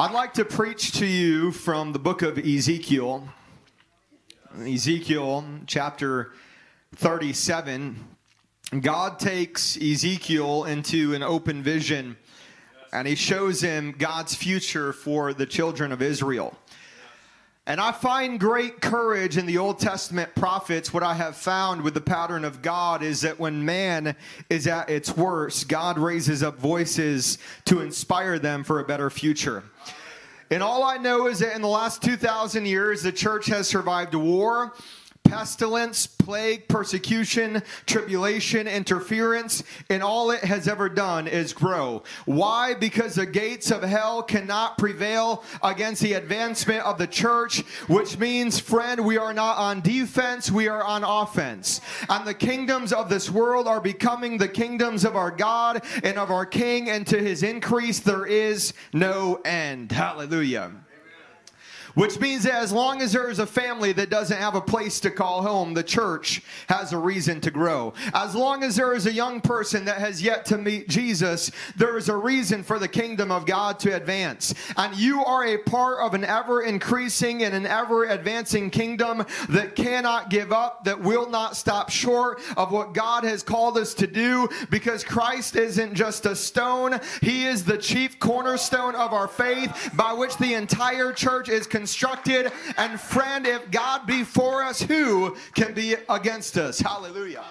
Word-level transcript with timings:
I'd 0.00 0.12
like 0.12 0.34
to 0.34 0.44
preach 0.44 0.92
to 1.00 1.06
you 1.06 1.50
from 1.50 1.92
the 1.92 1.98
book 1.98 2.22
of 2.22 2.38
Ezekiel, 2.38 3.28
Ezekiel 4.64 5.44
chapter 5.66 6.34
37. 6.94 8.06
God 8.80 9.18
takes 9.18 9.76
Ezekiel 9.76 10.66
into 10.66 11.14
an 11.14 11.24
open 11.24 11.64
vision 11.64 12.16
and 12.92 13.08
he 13.08 13.16
shows 13.16 13.60
him 13.60 13.92
God's 13.98 14.36
future 14.36 14.92
for 14.92 15.34
the 15.34 15.46
children 15.46 15.90
of 15.90 16.00
Israel. 16.00 16.56
And 17.68 17.82
I 17.82 17.92
find 17.92 18.40
great 18.40 18.80
courage 18.80 19.36
in 19.36 19.44
the 19.44 19.58
Old 19.58 19.78
Testament 19.78 20.34
prophets. 20.34 20.94
What 20.94 21.02
I 21.02 21.12
have 21.12 21.36
found 21.36 21.82
with 21.82 21.92
the 21.92 22.00
pattern 22.00 22.42
of 22.46 22.62
God 22.62 23.02
is 23.02 23.20
that 23.20 23.38
when 23.38 23.62
man 23.62 24.16
is 24.48 24.66
at 24.66 24.88
its 24.88 25.14
worst, 25.14 25.68
God 25.68 25.98
raises 25.98 26.42
up 26.42 26.58
voices 26.58 27.36
to 27.66 27.82
inspire 27.82 28.38
them 28.38 28.64
for 28.64 28.80
a 28.80 28.84
better 28.84 29.10
future. 29.10 29.64
And 30.50 30.62
all 30.62 30.82
I 30.82 30.96
know 30.96 31.26
is 31.26 31.40
that 31.40 31.54
in 31.54 31.60
the 31.60 31.68
last 31.68 32.00
2,000 32.00 32.64
years, 32.64 33.02
the 33.02 33.12
church 33.12 33.44
has 33.48 33.68
survived 33.68 34.14
war, 34.14 34.72
pestilence, 35.28 36.06
plague, 36.06 36.66
persecution, 36.68 37.62
tribulation, 37.86 38.66
interference, 38.66 39.62
and 39.90 40.02
all 40.02 40.30
it 40.30 40.42
has 40.42 40.66
ever 40.66 40.88
done 40.88 41.28
is 41.28 41.52
grow. 41.52 42.02
Why? 42.24 42.74
Because 42.74 43.14
the 43.14 43.26
gates 43.26 43.70
of 43.70 43.82
hell 43.82 44.22
cannot 44.22 44.78
prevail 44.78 45.44
against 45.62 46.02
the 46.02 46.14
advancement 46.14 46.84
of 46.84 46.98
the 46.98 47.06
church, 47.06 47.60
which 47.88 48.18
means, 48.18 48.58
friend, 48.58 49.04
we 49.04 49.18
are 49.18 49.34
not 49.34 49.58
on 49.58 49.80
defense, 49.80 50.50
we 50.50 50.66
are 50.68 50.82
on 50.82 51.04
offense. 51.04 51.80
And 52.08 52.26
the 52.26 52.34
kingdoms 52.34 52.92
of 52.92 53.08
this 53.08 53.30
world 53.30 53.68
are 53.68 53.80
becoming 53.80 54.38
the 54.38 54.48
kingdoms 54.48 55.04
of 55.04 55.14
our 55.14 55.30
God 55.30 55.84
and 56.02 56.18
of 56.18 56.30
our 56.30 56.46
King, 56.46 56.88
and 56.88 57.06
to 57.06 57.18
his 57.18 57.42
increase 57.42 58.00
there 58.00 58.24
is 58.26 58.72
no 58.92 59.40
end. 59.44 59.92
Hallelujah. 59.92 60.72
Which 61.94 62.18
means 62.20 62.44
that 62.44 62.54
as 62.54 62.72
long 62.72 63.02
as 63.02 63.12
there 63.12 63.30
is 63.30 63.38
a 63.38 63.46
family 63.46 63.92
that 63.92 64.10
doesn't 64.10 64.36
have 64.36 64.54
a 64.54 64.60
place 64.60 65.00
to 65.00 65.10
call 65.10 65.42
home, 65.42 65.74
the 65.74 65.82
church 65.82 66.42
has 66.68 66.92
a 66.92 66.98
reason 66.98 67.40
to 67.42 67.50
grow. 67.50 67.94
As 68.14 68.34
long 68.34 68.62
as 68.62 68.76
there 68.76 68.94
is 68.94 69.06
a 69.06 69.12
young 69.12 69.40
person 69.40 69.84
that 69.86 69.98
has 69.98 70.22
yet 70.22 70.44
to 70.46 70.58
meet 70.58 70.88
Jesus, 70.88 71.50
there 71.76 71.96
is 71.96 72.08
a 72.08 72.16
reason 72.16 72.62
for 72.62 72.78
the 72.78 72.88
kingdom 72.88 73.30
of 73.30 73.46
God 73.46 73.78
to 73.80 73.94
advance. 73.94 74.54
And 74.76 74.94
you 74.96 75.24
are 75.24 75.46
a 75.46 75.58
part 75.58 76.00
of 76.00 76.14
an 76.14 76.24
ever 76.24 76.62
increasing 76.62 77.42
and 77.42 77.54
an 77.54 77.66
ever 77.66 78.04
advancing 78.04 78.70
kingdom 78.70 79.24
that 79.48 79.74
cannot 79.74 80.30
give 80.30 80.52
up, 80.52 80.84
that 80.84 81.00
will 81.00 81.28
not 81.28 81.56
stop 81.56 81.90
short 81.90 82.40
of 82.56 82.72
what 82.72 82.94
God 82.94 83.24
has 83.24 83.42
called 83.42 83.78
us 83.78 83.94
to 83.94 84.06
do 84.06 84.48
because 84.70 85.04
Christ 85.04 85.56
isn't 85.56 85.94
just 85.94 86.26
a 86.26 86.36
stone, 86.36 87.00
He 87.22 87.46
is 87.46 87.64
the 87.64 87.78
chief 87.78 88.18
cornerstone 88.18 88.94
of 88.94 89.12
our 89.12 89.28
faith 89.28 89.90
by 89.94 90.12
which 90.12 90.36
the 90.36 90.54
entire 90.54 91.12
church 91.12 91.48
is 91.48 91.66
constructed. 91.88 92.52
And 92.76 93.00
friend, 93.00 93.46
if 93.46 93.70
God 93.70 94.06
be 94.06 94.22
for 94.22 94.62
us, 94.62 94.82
who 94.82 95.36
can 95.54 95.72
be 95.72 95.96
against 96.10 96.58
us? 96.58 96.78
Hallelujah. 96.78 97.44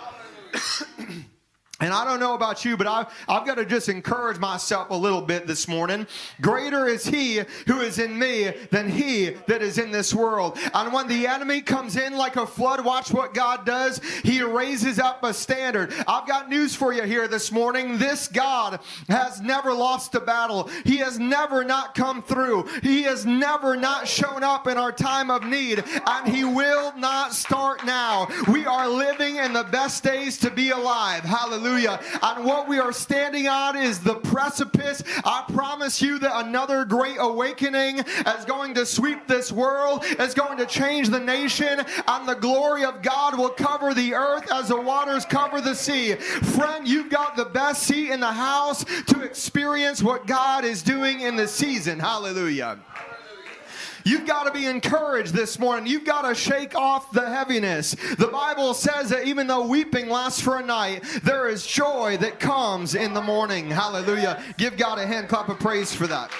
And 1.79 1.93
I 1.93 2.03
don't 2.05 2.19
know 2.19 2.33
about 2.33 2.65
you, 2.65 2.75
but 2.75 2.87
I've, 2.87 3.05
I've 3.27 3.45
got 3.45 3.55
to 3.55 3.65
just 3.65 3.87
encourage 3.87 4.39
myself 4.39 4.89
a 4.89 4.95
little 4.95 5.21
bit 5.21 5.45
this 5.45 5.67
morning. 5.67 6.07
Greater 6.41 6.87
is 6.87 7.05
he 7.05 7.41
who 7.67 7.81
is 7.81 7.99
in 7.99 8.17
me 8.17 8.51
than 8.71 8.89
he 8.89 9.35
that 9.45 9.61
is 9.61 9.77
in 9.77 9.91
this 9.91 10.11
world. 10.11 10.57
And 10.73 10.91
when 10.91 11.07
the 11.07 11.27
enemy 11.27 11.61
comes 11.61 11.95
in 11.95 12.17
like 12.17 12.35
a 12.35 12.47
flood, 12.47 12.83
watch 12.83 13.11
what 13.11 13.35
God 13.35 13.63
does. 13.63 14.01
He 14.23 14.41
raises 14.41 14.97
up 14.97 15.23
a 15.23 15.31
standard. 15.35 15.93
I've 16.07 16.27
got 16.27 16.49
news 16.49 16.73
for 16.73 16.93
you 16.93 17.03
here 17.03 17.27
this 17.27 17.51
morning. 17.51 17.99
This 17.99 18.27
God 18.27 18.79
has 19.07 19.39
never 19.39 19.71
lost 19.71 20.15
a 20.15 20.19
battle. 20.19 20.71
He 20.83 20.97
has 20.97 21.19
never 21.19 21.63
not 21.63 21.93
come 21.93 22.23
through. 22.23 22.67
He 22.81 23.03
has 23.03 23.23
never 23.23 23.77
not 23.77 24.07
shown 24.07 24.43
up 24.43 24.65
in 24.65 24.79
our 24.79 24.91
time 24.91 25.29
of 25.29 25.43
need. 25.43 25.83
And 26.07 26.27
he 26.27 26.43
will 26.43 26.97
not 26.97 27.33
start 27.33 27.85
now. 27.85 28.27
We 28.47 28.65
are 28.65 28.87
living 28.87 29.35
in 29.35 29.53
the 29.53 29.65
best 29.65 30.03
days 30.03 30.39
to 30.39 30.49
be 30.49 30.71
alive. 30.71 31.23
Hallelujah. 31.23 31.66
Hallelujah. 31.67 31.99
And 32.21 32.45
what 32.45 32.69
we 32.69 32.79
are 32.79 32.93
standing 32.93 33.47
on 33.47 33.75
is 33.75 33.99
the 33.99 34.15
precipice. 34.15 35.03
I 35.25 35.43
promise 35.53 36.01
you 36.01 36.17
that 36.19 36.45
another 36.45 36.85
great 36.85 37.17
awakening 37.19 37.99
is 37.99 38.45
going 38.45 38.73
to 38.75 38.85
sweep 38.85 39.27
this 39.27 39.51
world, 39.51 40.05
is 40.17 40.33
going 40.33 40.57
to 40.59 40.65
change 40.65 41.09
the 41.09 41.19
nation, 41.19 41.81
and 42.07 42.27
the 42.27 42.35
glory 42.35 42.85
of 42.85 43.01
God 43.01 43.37
will 43.37 43.49
cover 43.49 43.93
the 43.93 44.13
earth 44.13 44.49
as 44.51 44.69
the 44.69 44.79
waters 44.79 45.25
cover 45.25 45.59
the 45.59 45.75
sea. 45.75 46.15
Friend, 46.15 46.87
you've 46.87 47.09
got 47.09 47.35
the 47.35 47.45
best 47.45 47.83
seat 47.83 48.11
in 48.11 48.21
the 48.21 48.31
house 48.31 48.85
to 49.07 49.21
experience 49.23 50.01
what 50.01 50.25
God 50.25 50.63
is 50.63 50.81
doing 50.81 51.19
in 51.19 51.35
the 51.35 51.47
season. 51.47 51.99
Hallelujah. 51.99 52.79
You've 54.07 54.25
got 54.25 54.45
to 54.45 54.51
be 54.51 54.65
encouraged 54.65 55.33
this 55.33 55.59
morning. 55.59 55.85
You've 55.85 56.05
got 56.05 56.21
to 56.21 56.33
shake 56.33 56.75
off 56.75 57.11
the 57.11 57.29
heaviness. 57.29 57.91
The 58.17 58.27
Bible 58.27 58.73
says 58.73 59.09
that 59.09 59.27
even 59.27 59.47
though 59.47 59.67
weeping 59.67 60.07
lasts 60.07 60.39
for 60.39 60.59
a 60.59 60.65
night, 60.65 61.03
there 61.23 61.49
is 61.49 61.67
joy 61.67 62.15
that 62.21 62.39
comes 62.39 62.95
in 62.95 63.13
the 63.13 63.21
morning. 63.21 63.69
Hallelujah. 63.69 64.41
Give 64.57 64.77
God 64.77 64.97
a 64.97 65.05
hand 65.05 65.27
clap 65.27 65.49
of 65.49 65.59
praise 65.59 65.93
for 65.93 66.07
that. 66.07 66.31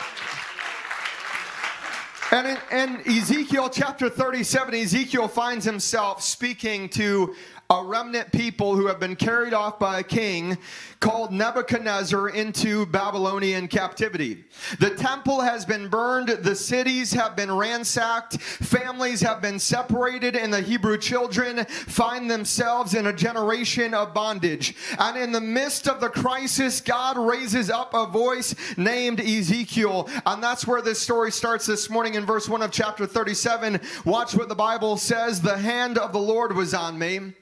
And 2.32 2.48
in, 2.48 3.02
in, 3.06 3.18
Ezekiel 3.18 3.70
chapter 3.70 4.10
37, 4.10 4.74
Ezekiel 4.74 5.28
finds 5.28 5.66
himself 5.66 6.22
speaking 6.24 6.88
to 6.90 7.36
a 7.70 7.84
remnant 7.84 8.32
people 8.32 8.78
who 8.78 8.88
have 8.88 9.00
been 9.00 9.16
carried 9.16 9.54
off 9.54 9.78
by 9.78 10.00
a 10.00 10.04
king 10.04 10.58
called 11.02 11.34
Nebuchadnezzar 11.34 12.30
into 12.30 12.86
Babylonian 12.86 13.68
captivity. 13.68 14.46
The 14.80 14.92
temple 14.92 15.42
has 15.42 15.66
been 15.66 15.90
burned, 15.90 16.30
the 16.30 16.56
cities 16.56 17.12
have 17.12 17.36
been 17.36 17.52
ransacked, 17.52 18.40
families 18.42 19.20
have 19.20 19.42
been 19.42 19.60
separated, 19.60 20.38
and 20.38 20.54
the 20.54 20.62
Hebrew 20.62 20.98
children 20.98 21.66
find 21.66 22.32
themselves 22.32 22.94
in 22.94 23.08
a 23.08 23.14
generation 23.14 23.94
of 23.94 24.14
bondage. 24.14 24.74
And 24.98 25.18
in 25.18 25.34
the 25.34 25.42
midst 25.42 25.90
of 25.90 26.00
the 26.00 26.10
crisis, 26.10 26.80
God 26.80 27.18
raises 27.18 27.70
up 27.70 27.94
a 27.94 28.06
voice 28.06 28.56
named 28.78 29.20
Ezekiel. 29.20 30.10
And 30.26 30.42
that's 30.42 30.66
where 30.66 30.82
this 30.82 31.02
story 31.02 31.34
starts 31.34 31.66
this 31.66 31.90
morning 31.90 32.14
in 32.14 32.26
verse 32.26 32.48
1 32.48 32.62
of 32.62 32.72
chapter 32.72 33.06
37. 33.06 33.82
Watch 34.06 34.36
what 34.36 34.48
the 34.48 34.56
Bible 34.56 34.96
says 34.96 35.42
The 35.42 35.58
hand 35.58 35.98
of 35.98 36.14
the 36.14 36.20
Lord 36.20 36.56
was 36.56 36.74
on 36.74 36.98
me 36.98 37.34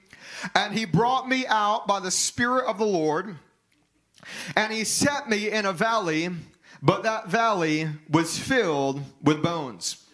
and 0.53 0.73
he 0.73 0.85
brought 0.85 1.27
me 1.27 1.45
out 1.47 1.87
by 1.87 1.99
the 1.99 2.11
Spirit 2.11 2.65
of 2.65 2.77
the 2.77 2.85
Lord, 2.85 3.37
and 4.55 4.73
he 4.73 4.83
set 4.83 5.29
me 5.29 5.49
in 5.49 5.65
a 5.65 5.73
valley, 5.73 6.29
but 6.81 7.03
that 7.03 7.27
valley 7.27 7.89
was 8.09 8.37
filled 8.37 9.01
with 9.23 9.41
bones. 9.41 10.04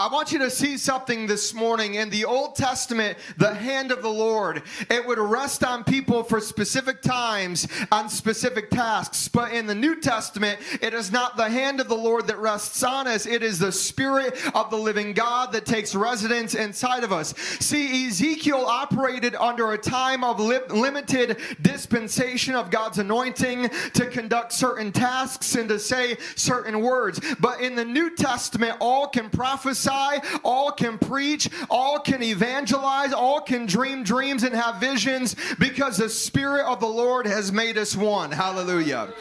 I 0.00 0.08
want 0.08 0.32
you 0.32 0.38
to 0.38 0.48
see 0.48 0.78
something 0.78 1.26
this 1.26 1.52
morning. 1.52 1.96
In 1.96 2.08
the 2.08 2.24
Old 2.24 2.56
Testament, 2.56 3.18
the 3.36 3.52
hand 3.52 3.92
of 3.92 4.00
the 4.00 4.08
Lord, 4.08 4.62
it 4.88 5.06
would 5.06 5.18
rest 5.18 5.62
on 5.62 5.84
people 5.84 6.24
for 6.24 6.40
specific 6.40 7.02
times, 7.02 7.68
on 7.92 8.08
specific 8.08 8.70
tasks. 8.70 9.28
But 9.28 9.52
in 9.52 9.66
the 9.66 9.74
New 9.74 10.00
Testament, 10.00 10.58
it 10.80 10.94
is 10.94 11.12
not 11.12 11.36
the 11.36 11.50
hand 11.50 11.80
of 11.80 11.88
the 11.88 11.98
Lord 11.98 12.28
that 12.28 12.38
rests 12.38 12.82
on 12.82 13.08
us, 13.08 13.26
it 13.26 13.42
is 13.42 13.58
the 13.58 13.72
Spirit 13.72 14.40
of 14.54 14.70
the 14.70 14.78
living 14.78 15.12
God 15.12 15.52
that 15.52 15.66
takes 15.66 15.94
residence 15.94 16.54
inside 16.54 17.04
of 17.04 17.12
us. 17.12 17.34
See, 17.60 18.06
Ezekiel 18.06 18.64
operated 18.64 19.34
under 19.34 19.72
a 19.72 19.78
time 19.78 20.24
of 20.24 20.40
li- 20.40 20.60
limited 20.70 21.36
dispensation 21.60 22.54
of 22.54 22.70
God's 22.70 22.96
anointing 23.00 23.68
to 23.92 24.06
conduct 24.06 24.54
certain 24.54 24.92
tasks 24.92 25.56
and 25.56 25.68
to 25.68 25.78
say 25.78 26.16
certain 26.36 26.80
words. 26.80 27.20
But 27.38 27.60
in 27.60 27.74
the 27.74 27.84
New 27.84 28.16
Testament, 28.16 28.78
all 28.80 29.06
can 29.06 29.28
prophesy 29.28 29.89
prophesy, 29.90 30.40
all 30.44 30.72
can 30.72 30.98
preach, 30.98 31.48
all 31.68 31.98
can 31.98 32.22
evangelize, 32.22 33.12
all 33.12 33.40
can 33.40 33.66
dream 33.66 34.02
dreams 34.02 34.42
and 34.42 34.54
have 34.54 34.76
visions 34.76 35.36
because 35.58 35.96
the 35.96 36.08
Spirit 36.08 36.66
of 36.66 36.80
the 36.80 36.86
Lord 36.86 37.26
has 37.26 37.52
made 37.52 37.78
us 37.78 37.96
one. 37.96 38.30
Hallelujah. 38.30 39.12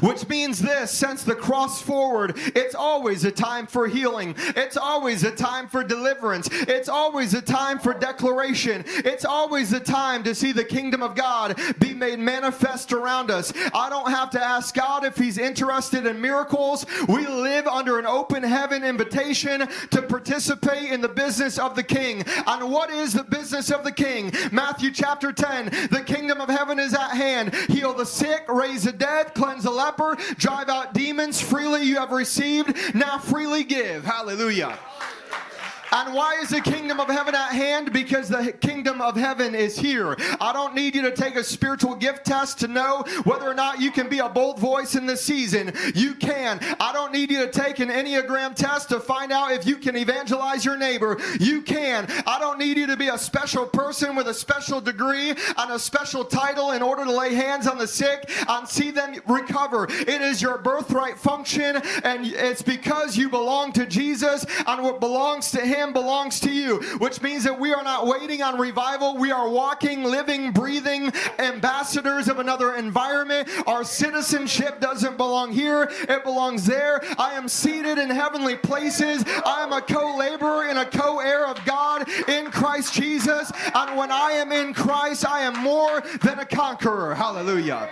Which 0.00 0.28
means 0.28 0.60
this 0.60 0.90
since 0.90 1.24
the 1.24 1.34
cross 1.34 1.82
forward, 1.82 2.34
it's 2.36 2.74
always 2.74 3.24
a 3.24 3.32
time 3.32 3.66
for 3.66 3.88
healing. 3.88 4.34
It's 4.38 4.76
always 4.76 5.24
a 5.24 5.30
time 5.30 5.68
for 5.68 5.82
deliverance. 5.82 6.48
It's 6.52 6.88
always 6.88 7.34
a 7.34 7.42
time 7.42 7.78
for 7.78 7.94
declaration. 7.94 8.84
It's 8.86 9.24
always 9.24 9.72
a 9.72 9.80
time 9.80 10.22
to 10.24 10.34
see 10.34 10.52
the 10.52 10.64
kingdom 10.64 11.02
of 11.02 11.14
God 11.14 11.58
be 11.78 11.94
made 11.94 12.18
manifest 12.18 12.92
around 12.92 13.30
us. 13.30 13.52
I 13.74 13.88
don't 13.90 14.10
have 14.10 14.30
to 14.30 14.42
ask 14.42 14.74
God 14.74 15.04
if 15.04 15.16
He's 15.16 15.38
interested 15.38 16.06
in 16.06 16.20
miracles. 16.20 16.86
We 17.08 17.26
live 17.26 17.66
under 17.66 17.98
an 17.98 18.06
open 18.06 18.42
heaven 18.42 18.84
invitation 18.84 19.66
to 19.90 20.02
participate 20.02 20.92
in 20.92 21.00
the 21.00 21.08
business 21.08 21.58
of 21.58 21.74
the 21.74 21.82
King. 21.82 22.22
And 22.46 22.70
what 22.70 22.90
is 22.90 23.14
the 23.14 23.24
business 23.24 23.70
of 23.70 23.82
the 23.84 23.92
King? 23.92 24.32
Matthew 24.52 24.90
chapter 24.92 25.32
10 25.32 25.88
The 25.90 26.04
kingdom 26.06 26.40
of 26.40 26.48
heaven 26.48 26.78
is 26.78 26.94
at 26.94 27.10
hand. 27.10 27.54
Heal 27.54 27.94
the 27.94 28.06
sick, 28.06 28.44
raise 28.48 28.84
the 28.84 28.92
dead, 28.92 29.34
cleanse 29.34 29.64
the 29.64 29.69
leper, 29.70 30.16
drive 30.36 30.68
out 30.68 30.94
demons. 30.94 31.40
Freely 31.40 31.84
you 31.84 31.96
have 31.96 32.10
received, 32.10 32.94
now 32.94 33.18
freely 33.18 33.64
give. 33.64 34.04
Hallelujah. 34.04 34.78
And 35.92 36.14
why 36.14 36.38
is 36.40 36.50
the 36.50 36.60
kingdom 36.60 37.00
of 37.00 37.08
heaven 37.08 37.34
at 37.34 37.50
hand? 37.50 37.92
Because 37.92 38.28
the 38.28 38.52
kingdom 38.52 39.00
of 39.00 39.16
heaven 39.16 39.54
is 39.54 39.78
here. 39.78 40.16
I 40.40 40.52
don't 40.52 40.74
need 40.74 40.94
you 40.94 41.02
to 41.02 41.10
take 41.10 41.36
a 41.36 41.44
spiritual 41.44 41.94
gift 41.94 42.24
test 42.24 42.60
to 42.60 42.68
know 42.68 43.04
whether 43.24 43.48
or 43.48 43.54
not 43.54 43.80
you 43.80 43.90
can 43.90 44.08
be 44.08 44.18
a 44.18 44.28
bold 44.28 44.58
voice 44.58 44.94
in 44.94 45.06
this 45.06 45.22
season. 45.22 45.72
You 45.94 46.14
can. 46.14 46.60
I 46.78 46.92
don't 46.92 47.12
need 47.12 47.30
you 47.30 47.44
to 47.44 47.50
take 47.50 47.78
an 47.80 47.88
Enneagram 47.88 48.54
test 48.54 48.88
to 48.90 49.00
find 49.00 49.32
out 49.32 49.52
if 49.52 49.66
you 49.66 49.76
can 49.76 49.96
evangelize 49.96 50.64
your 50.64 50.76
neighbor. 50.76 51.18
You 51.40 51.62
can. 51.62 52.06
I 52.26 52.38
don't 52.38 52.58
need 52.58 52.76
you 52.76 52.86
to 52.86 52.96
be 52.96 53.08
a 53.08 53.18
special 53.18 53.66
person 53.66 54.14
with 54.14 54.28
a 54.28 54.34
special 54.34 54.80
degree 54.80 55.30
and 55.30 55.70
a 55.70 55.78
special 55.78 56.24
title 56.24 56.72
in 56.72 56.82
order 56.82 57.04
to 57.04 57.12
lay 57.12 57.34
hands 57.34 57.66
on 57.66 57.78
the 57.78 57.86
sick 57.86 58.30
and 58.48 58.68
see 58.68 58.90
them 58.90 59.16
recover. 59.26 59.86
It 59.90 60.20
is 60.20 60.40
your 60.40 60.58
birthright 60.58 61.18
function, 61.18 61.76
and 62.04 62.26
it's 62.26 62.62
because 62.62 63.16
you 63.16 63.28
belong 63.28 63.72
to 63.72 63.86
Jesus, 63.86 64.46
and 64.66 64.82
what 64.82 65.00
belongs 65.00 65.50
to 65.52 65.60
Him 65.60 65.79
belongs 65.92 66.38
to 66.40 66.52
you, 66.52 66.80
which 66.98 67.20
means 67.22 67.44
that 67.44 67.58
we 67.58 67.72
are 67.72 67.82
not 67.82 68.06
waiting 68.06 68.42
on 68.42 68.58
revival. 68.58 69.16
We 69.16 69.32
are 69.32 69.48
walking, 69.48 70.04
living, 70.04 70.52
breathing 70.52 71.12
ambassadors 71.38 72.28
of 72.28 72.38
another 72.38 72.74
environment. 72.76 73.48
Our 73.66 73.84
citizenship 73.84 74.80
doesn't 74.80 75.16
belong 75.16 75.52
here, 75.52 75.88
it 75.90 76.24
belongs 76.24 76.66
there. 76.66 77.00
I 77.18 77.34
am 77.34 77.48
seated 77.48 77.98
in 77.98 78.10
heavenly 78.10 78.56
places. 78.56 79.24
I 79.44 79.62
am 79.62 79.72
a 79.72 79.80
co 79.80 80.16
laborer 80.16 80.68
and 80.68 80.78
a 80.78 80.86
co 80.86 81.20
heir 81.20 81.46
of 81.46 81.64
God 81.64 82.08
in 82.28 82.50
Christ 82.50 82.94
Jesus. 82.94 83.50
And 83.74 83.96
when 83.96 84.12
I 84.12 84.32
am 84.32 84.52
in 84.52 84.74
Christ, 84.74 85.26
I 85.26 85.40
am 85.40 85.58
more 85.62 86.02
than 86.22 86.38
a 86.38 86.46
conqueror. 86.46 87.14
Hallelujah. 87.14 87.90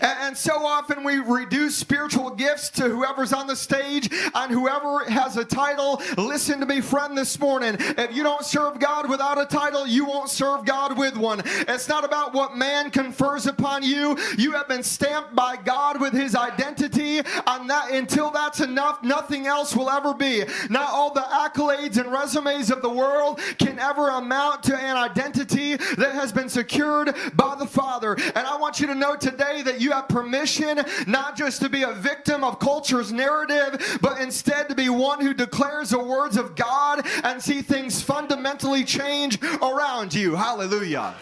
And 0.00 0.36
so 0.36 0.64
often 0.64 1.04
we 1.04 1.18
reduce 1.18 1.76
spiritual 1.76 2.30
gifts 2.30 2.70
to 2.70 2.84
whoever's 2.84 3.32
on 3.32 3.46
the 3.46 3.56
stage 3.56 4.08
and 4.34 4.52
whoever 4.52 5.04
has 5.10 5.36
a 5.36 5.44
title. 5.44 6.02
Listen 6.16 6.60
to 6.60 6.66
me, 6.66 6.80
friend, 6.80 7.16
this 7.16 7.38
morning. 7.38 7.76
If 7.78 8.14
you 8.14 8.22
don't 8.22 8.44
serve 8.44 8.78
God 8.78 9.08
without 9.08 9.40
a 9.40 9.46
title, 9.46 9.86
you 9.86 10.04
won't 10.04 10.30
serve 10.30 10.64
God 10.64 10.98
with 10.98 11.16
one. 11.16 11.42
It's 11.44 11.88
not 11.88 12.04
about 12.04 12.34
what 12.34 12.56
man 12.56 12.90
confers 12.90 13.46
upon 13.46 13.82
you. 13.82 14.18
You 14.36 14.52
have 14.52 14.68
been 14.68 14.82
stamped 14.82 15.34
by 15.34 15.56
God 15.56 16.00
with 16.00 16.12
his 16.12 16.34
identity, 16.34 17.05
until 17.46 18.30
that's 18.30 18.60
enough, 18.60 19.02
nothing 19.02 19.46
else 19.46 19.74
will 19.74 19.90
ever 19.90 20.14
be. 20.14 20.44
Not 20.70 20.90
all 20.90 21.12
the 21.12 21.20
accolades 21.20 21.96
and 21.98 22.12
resumes 22.12 22.70
of 22.70 22.82
the 22.82 22.90
world 22.90 23.40
can 23.58 23.78
ever 23.78 24.10
amount 24.10 24.62
to 24.64 24.76
an 24.76 24.96
identity 24.96 25.76
that 25.76 26.12
has 26.12 26.32
been 26.32 26.48
secured 26.48 27.14
by 27.34 27.54
the 27.56 27.66
Father. 27.66 28.14
And 28.14 28.46
I 28.46 28.56
want 28.56 28.80
you 28.80 28.86
to 28.88 28.94
know 28.94 29.16
today 29.16 29.62
that 29.62 29.80
you 29.80 29.92
have 29.92 30.08
permission 30.08 30.80
not 31.06 31.36
just 31.36 31.60
to 31.62 31.68
be 31.68 31.82
a 31.82 31.92
victim 31.92 32.44
of 32.44 32.58
culture's 32.58 33.12
narrative, 33.12 33.98
but 34.00 34.20
instead 34.20 34.68
to 34.68 34.74
be 34.74 34.88
one 34.88 35.20
who 35.20 35.34
declares 35.34 35.90
the 35.90 35.98
words 35.98 36.36
of 36.36 36.54
God 36.54 37.06
and 37.24 37.42
see 37.42 37.62
things 37.62 38.00
fundamentally 38.02 38.84
change 38.84 39.38
around 39.62 40.14
you. 40.14 40.34
Hallelujah. 40.34 41.14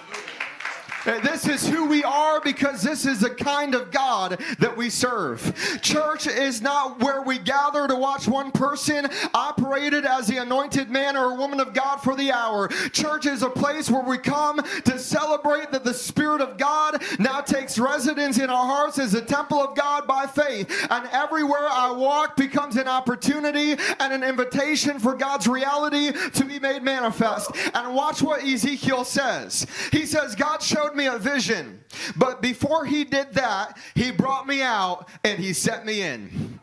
Uh, 1.07 1.21
this 1.21 1.47
is 1.47 1.69
who 1.69 1.87
we 1.87 2.03
are 2.03 2.41
because 2.41 2.83
this 2.83 3.05
is 3.05 3.21
the 3.21 3.31
kind 3.31 3.75
of 3.75 3.91
God 3.91 4.41
that 4.59 4.75
we 4.75 4.89
serve. 4.89 5.53
Church 5.83 6.27
is 6.27 6.63
not 6.63 7.01
where 7.01 7.23
we 7.23 7.39
gather 7.39 7.87
to 7.87 7.95
watch 7.95 8.27
one 8.27 8.51
person 8.51 9.07
operated 9.35 10.07
as 10.07 10.27
the 10.27 10.39
anointed 10.39 10.89
man 10.89 11.17
or 11.17 11.37
woman 11.37 11.61
of 11.61 11.75
God 11.75 11.99
for 11.99 12.17
the 12.17 12.33
hour. 12.33 12.69
Church 12.93 13.27
is 13.27 13.43
a 13.43 13.51
place 13.51 13.91
where 13.91 14.03
we 14.03 14.17
come 14.17 14.63
to 14.85 14.99
celebrate 14.99 15.71
that 15.73 15.85
the 15.85 15.93
Spirit 15.93 16.41
of 16.41 16.57
God 16.57 17.03
now 17.19 17.41
takes 17.41 17.79
residence 17.79 18.39
in 18.39 18.49
our 18.49 18.65
hearts 18.65 18.99
as 18.99 19.13
the 19.13 19.21
temple 19.21 19.59
of 19.59 19.77
God 19.77 20.07
by 20.07 20.27
faith. 20.27 20.71
And 20.91 21.07
everywhere 21.13 21.69
I 21.69 21.91
walk 21.91 22.37
becomes 22.37 22.77
an 22.77 22.89
opportunity 22.89 23.73
and 24.01 24.13
an 24.13 24.23
invitation 24.23 24.99
for 24.99 25.15
God's 25.15 25.47
reality 25.47 26.13
to 26.13 26.45
be 26.45 26.59
made 26.59 26.83
manifest. 26.83 27.51
And 27.75 27.95
watch 27.95 28.23
what 28.23 28.43
Ezekiel 28.43 29.05
says. 29.05 29.67
He 29.93 30.07
says, 30.07 30.35
God 30.35 30.63
showed 30.63 30.94
me 30.97 31.07
a 31.07 31.19
vision. 31.19 31.83
But 32.17 32.43
before 32.43 32.85
he 32.85 33.05
did 33.05 33.33
that, 33.35 33.79
he 33.95 34.11
brought 34.11 34.47
me 34.47 34.63
out 34.63 35.09
and 35.23 35.39
he 35.39 35.53
set 35.53 35.85
me 35.87 36.03
in. 36.03 36.61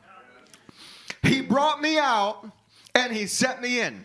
He 1.23 1.41
brought 1.41 1.81
me 1.81 1.97
out 1.97 2.49
and 2.95 3.13
he 3.13 3.27
set 3.27 3.61
me 3.61 3.81
in. 3.81 4.03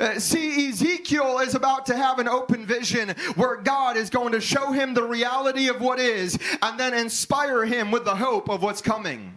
Uh, 0.00 0.18
see, 0.18 0.68
Ezekiel 0.68 1.40
is 1.40 1.54
about 1.54 1.84
to 1.86 1.96
have 1.96 2.18
an 2.18 2.28
open 2.28 2.64
vision 2.64 3.10
where 3.34 3.56
God 3.56 3.96
is 3.96 4.08
going 4.08 4.32
to 4.32 4.40
show 4.40 4.72
him 4.72 4.94
the 4.94 5.02
reality 5.02 5.68
of 5.68 5.80
what 5.80 6.00
is 6.00 6.38
and 6.62 6.80
then 6.80 6.94
inspire 6.94 7.64
him 7.64 7.90
with 7.90 8.04
the 8.04 8.16
hope 8.16 8.48
of 8.48 8.62
what's 8.62 8.80
coming. 8.80 9.36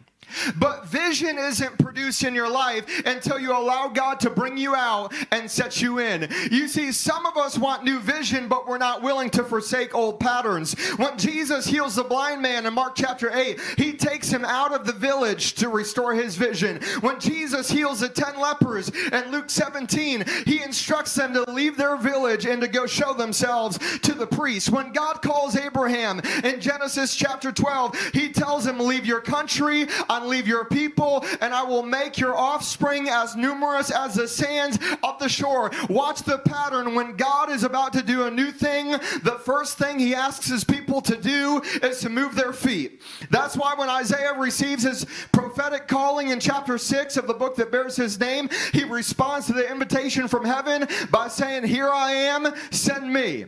But 0.58 0.88
vision 0.88 1.38
isn't 1.38 1.78
produced 1.78 2.24
in 2.24 2.36
your 2.36 2.50
life 2.50 2.86
until 3.06 3.40
you 3.40 3.52
allow 3.52 3.88
God 3.88 4.20
to 4.22 4.30
bring 4.30 4.58
you 4.58 4.76
out 4.76 5.14
and 5.32 5.50
set 5.50 5.82
you 5.82 6.00
in. 6.00 6.30
You 6.52 6.68
see, 6.68 6.92
some 6.92 7.26
of 7.26 7.38
us 7.38 7.58
want 7.58 7.84
new 7.84 8.00
vision, 8.00 8.48
but 8.48 8.68
we're 8.68 8.78
not 8.78 9.02
willing 9.02 9.30
to 9.32 9.44
forsake 9.44 9.96
old 9.96 10.20
patterns. 10.20 10.74
When 10.98 11.18
Jesus 11.18 11.66
heals 11.66 11.96
the 11.96 12.04
blind 12.04 12.42
man 12.42 12.66
in 12.66 12.74
Mark 12.74 12.96
chapter 12.96 13.32
8, 13.34 13.60
he 13.78 13.94
takes 13.94 14.30
him 14.30 14.46
out 14.46 14.74
of 14.74 14.86
the 14.86 14.94
village 14.94 15.54
to 15.56 15.70
restore 15.70 16.14
his 16.14 16.36
vision. 16.36 16.82
When 17.02 17.20
Jesus 17.20 17.70
heals 17.70 18.00
the 18.00 18.10
10 18.10 18.40
lepers 18.40 18.90
in 18.90 19.32
Luke 19.32 19.50
17, 19.50 20.26
he 20.46 20.62
instructs 20.62 21.16
them 21.16 21.34
to 21.34 21.50
leave 21.50 21.78
their 21.78 21.98
village 21.98 22.46
and 22.46 22.62
to 22.62 22.68
go 22.68 22.86
show 22.86 23.14
themselves 23.14 23.78
to 24.00 24.14
the 24.14 24.28
priest. 24.28 24.70
When 24.70 24.92
God 24.92 25.22
calls 25.22 25.58
Abraham 25.58 26.20
in 26.44 26.60
Genesis 26.60 27.16
chapter 27.16 27.52
12, 27.52 28.12
he 28.14 28.30
tells 28.30 28.66
him, 28.66 28.80
Leave 28.80 29.06
your 29.06 29.22
country 29.22 29.88
and 30.22 30.30
leave 30.30 30.48
your 30.48 30.66
people, 30.66 31.26
and 31.42 31.54
I 31.54 31.64
will 31.64 31.84
make 31.84 32.18
your 32.18 32.36
offspring 32.36 33.10
as 33.10 33.36
numerous 33.36 33.92
as 33.92 34.16
the 34.16 34.28
sands 34.28 34.78
of 35.04 35.20
the 35.20 35.30
shore. 35.30 35.72
Watch 35.90 36.24
the 36.24 36.40
pattern. 36.40 36.96
When 36.96 37.16
God 37.16 37.50
is 37.50 37.64
about 37.64 37.94
to 37.94 38.02
do 38.02 38.24
a 38.24 38.32
new 38.32 38.52
thing, 38.52 38.92
the 38.92 39.40
first 39.44 39.78
thing 39.78 40.00
he 40.00 40.16
asks 40.16 40.48
his 40.48 40.64
people 40.64 41.02
to 41.02 41.16
do 41.16 41.62
is 41.82 42.00
to 42.02 42.10
move 42.10 42.36
their 42.36 42.54
feet. 42.54 43.02
That's 43.32 43.56
why 43.56 43.74
when 43.76 43.90
Isaiah 43.90 44.34
receives 44.34 44.84
his 44.84 45.06
prophetic 45.32 45.88
calling 45.88 46.30
in 46.30 46.40
chapter 46.40 46.78
6 46.78 47.18
of 47.18 47.28
the 47.28 47.34
book 47.34 47.56
that 47.56 47.72
bears 47.72 47.96
his 47.96 48.20
name, 48.20 48.50
he 48.74 48.84
responds 48.84 49.48
to 49.48 49.54
the 49.54 49.70
invitation 49.70 50.28
from 50.28 50.46
heaven 50.46 50.88
by 51.12 51.28
saying, 51.28 51.64
Here 51.64 51.90
I 51.90 52.12
am, 52.12 52.54
send 52.72 53.12
me. 53.12 53.46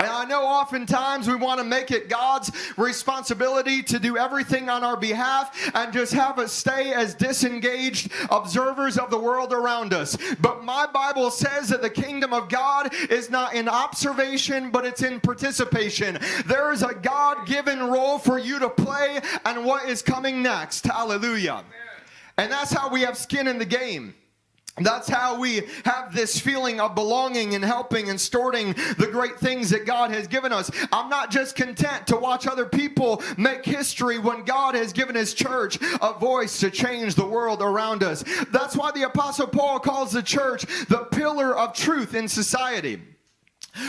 And 0.00 0.08
I 0.08 0.24
know 0.26 0.44
oftentimes 0.44 1.26
we 1.26 1.34
want 1.34 1.58
to 1.58 1.64
make 1.64 1.90
it 1.90 2.08
God's 2.08 2.52
responsibility 2.76 3.82
to 3.82 3.98
do 3.98 4.16
everything 4.16 4.68
on 4.68 4.84
our 4.84 4.96
behalf 4.96 5.72
and 5.74 5.92
just 5.92 6.12
have 6.12 6.38
us 6.38 6.52
stay 6.52 6.92
as 6.92 7.16
disengaged 7.16 8.12
observers 8.30 8.96
of 8.96 9.10
the 9.10 9.18
world 9.18 9.52
around 9.52 9.92
us. 9.92 10.16
But 10.40 10.62
my 10.62 10.86
Bible 10.86 11.32
says 11.32 11.68
that 11.70 11.82
the 11.82 11.90
kingdom 11.90 12.32
of 12.32 12.48
God 12.48 12.94
is 13.10 13.28
not 13.28 13.54
in 13.54 13.68
observation, 13.68 14.70
but 14.70 14.86
it's 14.86 15.02
in 15.02 15.18
participation. 15.18 16.18
There 16.46 16.70
is 16.70 16.84
a 16.84 16.94
God 16.94 17.48
given 17.48 17.80
role 17.80 18.20
for 18.20 18.38
you 18.38 18.60
to 18.60 18.68
play 18.68 19.20
and 19.44 19.64
what 19.64 19.88
is 19.88 20.00
coming 20.00 20.42
next. 20.42 20.84
Hallelujah. 20.84 21.64
And 22.36 22.52
that's 22.52 22.72
how 22.72 22.88
we 22.88 23.00
have 23.00 23.16
skin 23.16 23.48
in 23.48 23.58
the 23.58 23.66
game. 23.66 24.14
That's 24.80 25.08
how 25.08 25.38
we 25.38 25.62
have 25.84 26.14
this 26.14 26.38
feeling 26.38 26.80
of 26.80 26.94
belonging 26.94 27.54
and 27.54 27.64
helping 27.64 28.10
and 28.10 28.20
storing 28.20 28.72
the 28.98 29.08
great 29.10 29.38
things 29.38 29.70
that 29.70 29.86
God 29.86 30.10
has 30.10 30.26
given 30.26 30.52
us. 30.52 30.70
I'm 30.92 31.08
not 31.08 31.30
just 31.30 31.56
content 31.56 32.06
to 32.08 32.16
watch 32.16 32.46
other 32.46 32.66
people 32.66 33.22
make 33.36 33.64
history 33.64 34.18
when 34.18 34.44
God 34.44 34.74
has 34.74 34.92
given 34.92 35.14
His 35.14 35.34
church 35.34 35.78
a 36.00 36.18
voice 36.18 36.58
to 36.60 36.70
change 36.70 37.14
the 37.14 37.26
world 37.26 37.62
around 37.62 38.02
us. 38.02 38.24
That's 38.52 38.76
why 38.76 38.90
the 38.92 39.04
Apostle 39.04 39.46
Paul 39.46 39.80
calls 39.80 40.12
the 40.12 40.22
church 40.22 40.64
the 40.86 41.06
pillar 41.10 41.56
of 41.56 41.72
truth 41.74 42.14
in 42.14 42.28
society. 42.28 43.02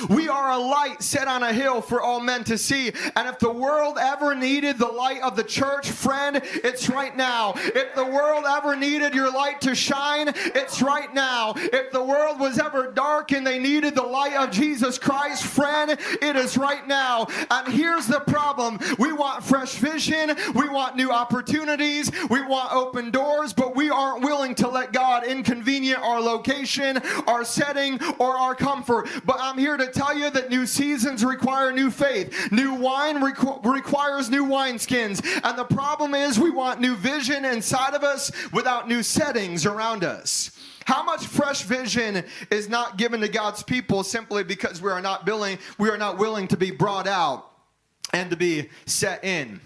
We 0.09 0.29
are 0.29 0.51
a 0.51 0.57
light 0.57 1.01
set 1.01 1.27
on 1.27 1.43
a 1.43 1.53
hill 1.53 1.81
for 1.81 2.01
all 2.01 2.19
men 2.19 2.43
to 2.45 2.57
see. 2.57 2.91
And 3.15 3.27
if 3.27 3.39
the 3.39 3.51
world 3.51 3.97
ever 3.99 4.35
needed 4.35 4.77
the 4.77 4.87
light 4.87 5.21
of 5.21 5.35
the 5.35 5.43
church, 5.43 5.89
friend, 5.89 6.41
it's 6.43 6.89
right 6.89 7.15
now. 7.15 7.53
If 7.55 7.95
the 7.95 8.05
world 8.05 8.45
ever 8.47 8.75
needed 8.75 9.13
your 9.13 9.31
light 9.31 9.61
to 9.61 9.75
shine, 9.75 10.33
it's 10.35 10.81
right 10.81 11.13
now. 11.13 11.53
If 11.55 11.91
the 11.91 12.03
world 12.03 12.39
was 12.39 12.59
ever 12.59 12.91
dark 12.91 13.31
and 13.31 13.45
they 13.45 13.59
needed 13.59 13.95
the 13.95 14.03
light 14.03 14.33
of 14.33 14.51
Jesus 14.51 14.97
Christ, 14.97 15.43
friend, 15.43 15.91
it 16.21 16.35
is 16.35 16.57
right 16.57 16.87
now. 16.87 17.27
And 17.49 17.67
here's 17.67 18.07
the 18.07 18.19
problem 18.21 18.79
we 18.97 19.11
want 19.13 19.43
fresh 19.43 19.75
vision, 19.75 20.35
we 20.55 20.69
want 20.69 20.95
new 20.95 21.11
opportunities, 21.11 22.11
we 22.29 22.41
want 22.45 22.73
open 22.73 23.11
doors, 23.11 23.53
but 23.53 23.75
we 23.75 23.89
aren't 23.89 24.23
willing 24.23 24.55
to 24.55 24.67
let 24.67 24.93
God 24.93 25.25
inconvenient 25.25 26.01
our 26.01 26.21
location, 26.21 26.97
our 27.27 27.43
setting, 27.43 27.99
or 28.19 28.37
our 28.37 28.55
comfort. 28.55 29.09
But 29.25 29.37
I'm 29.39 29.57
here 29.57 29.68
to 29.77 29.87
tell 29.87 30.17
you 30.17 30.29
that 30.29 30.49
new 30.49 30.65
seasons 30.65 31.23
require 31.23 31.71
new 31.71 31.91
faith. 31.91 32.51
New 32.51 32.75
wine 32.75 33.21
requ- 33.21 33.63
requires 33.65 34.29
new 34.29 34.45
wineskins. 34.45 35.21
And 35.43 35.57
the 35.57 35.65
problem 35.65 36.13
is 36.13 36.39
we 36.39 36.49
want 36.49 36.81
new 36.81 36.95
vision 36.95 37.45
inside 37.45 37.93
of 37.93 38.03
us 38.03 38.31
without 38.51 38.87
new 38.87 39.03
settings 39.03 39.65
around 39.65 40.03
us. 40.03 40.51
How 40.85 41.03
much 41.03 41.25
fresh 41.27 41.61
vision 41.63 42.23
is 42.49 42.67
not 42.67 42.97
given 42.97 43.21
to 43.21 43.27
God's 43.27 43.61
people 43.61 44.03
simply 44.03 44.43
because 44.43 44.81
we 44.81 44.89
are 44.89 45.01
not 45.01 45.25
willing, 45.25 45.59
we 45.77 45.89
are 45.89 45.97
not 45.97 46.17
willing 46.17 46.47
to 46.47 46.57
be 46.57 46.71
brought 46.71 47.07
out 47.07 47.51
and 48.11 48.29
to 48.31 48.35
be 48.35 48.69
set 48.85 49.23
in? 49.23 49.61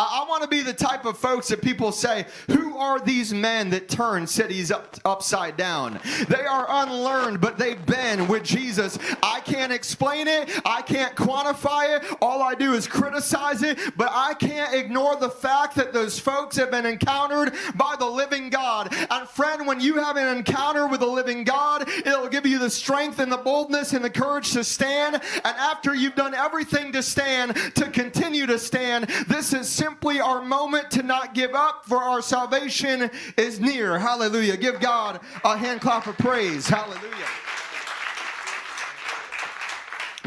I, 0.00 0.24
want 0.28 0.42
to 0.42 0.48
be 0.48 0.62
the 0.62 0.72
type 0.72 1.04
of 1.04 1.18
folks 1.18 1.48
that 1.48 1.60
people 1.60 1.92
say, 1.92 2.24
Who 2.48 2.76
are 2.78 2.98
these 2.98 3.34
men 3.34 3.70
that 3.70 3.88
turn 3.88 4.26
cities 4.26 4.70
up, 4.70 4.96
upside 5.04 5.56
down? 5.56 6.00
They 6.28 6.44
are 6.46 6.66
unlearned, 6.68 7.40
but 7.40 7.58
they've 7.58 7.84
been 7.86 8.26
with 8.26 8.42
Jesus. 8.42 8.98
I 9.22 9.40
can't 9.40 9.72
explain 9.72 10.28
it, 10.28 10.48
I 10.64 10.82
can't 10.82 11.14
quantify 11.14 11.96
it. 11.96 12.16
All 12.22 12.42
I 12.42 12.54
do 12.54 12.72
is 12.72 12.86
criticize 12.86 13.62
it, 13.62 13.78
but 13.96 14.08
I 14.10 14.34
can't 14.34 14.74
ignore 14.74 15.16
the 15.16 15.30
fact 15.30 15.74
that 15.76 15.92
those 15.92 16.18
folks 16.18 16.56
have 16.56 16.70
been 16.70 16.86
encountered 16.86 17.54
by 17.74 17.96
the 17.98 18.06
living 18.06 18.48
God. 18.48 18.94
And 19.10 19.28
friend, 19.28 19.66
when 19.66 19.80
you 19.80 19.96
have 19.96 20.16
an 20.16 20.36
encounter 20.36 20.86
with 20.86 21.00
the 21.00 21.06
living 21.06 21.44
God, 21.44 21.88
it'll 21.88 22.28
give 22.28 22.46
you 22.46 22.58
the 22.58 22.70
strength 22.70 23.18
and 23.18 23.30
the 23.30 23.36
boldness 23.36 23.92
and 23.92 24.04
the 24.04 24.10
courage 24.10 24.52
to 24.52 24.64
stand. 24.64 25.16
And 25.16 25.22
after 25.44 25.94
you've 25.94 26.14
done 26.14 26.34
everything 26.34 26.92
to 26.92 27.02
stand, 27.02 27.54
to 27.74 27.90
continue 27.90 28.46
to 28.46 28.58
stand, 28.58 29.08
this 29.28 29.52
is 29.52 29.68
simply 29.68 29.89
our 30.20 30.42
moment 30.42 30.90
to 30.92 31.02
not 31.02 31.34
give 31.34 31.54
up, 31.54 31.86
for 31.86 31.98
our 31.98 32.22
salvation 32.22 33.10
is 33.36 33.60
near. 33.60 33.98
Hallelujah. 33.98 34.56
Give 34.56 34.80
God 34.80 35.20
a 35.44 35.56
hand 35.56 35.80
clap 35.80 36.06
of 36.06 36.16
praise. 36.18 36.68
Hallelujah. 36.68 37.26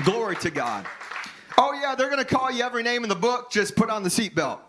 Glory 0.04 0.36
to 0.38 0.50
God. 0.50 0.86
Oh, 1.58 1.74
yeah, 1.80 1.96
they're 1.96 2.10
going 2.10 2.24
to 2.24 2.26
call 2.26 2.52
you 2.52 2.64
every 2.64 2.84
name 2.84 3.04
in 3.04 3.10
the 3.10 3.16
book. 3.16 3.52
Just 3.52 3.76
put 3.76 3.90
on 3.90 4.04
the 4.04 4.10
seatbelt. 4.10 4.60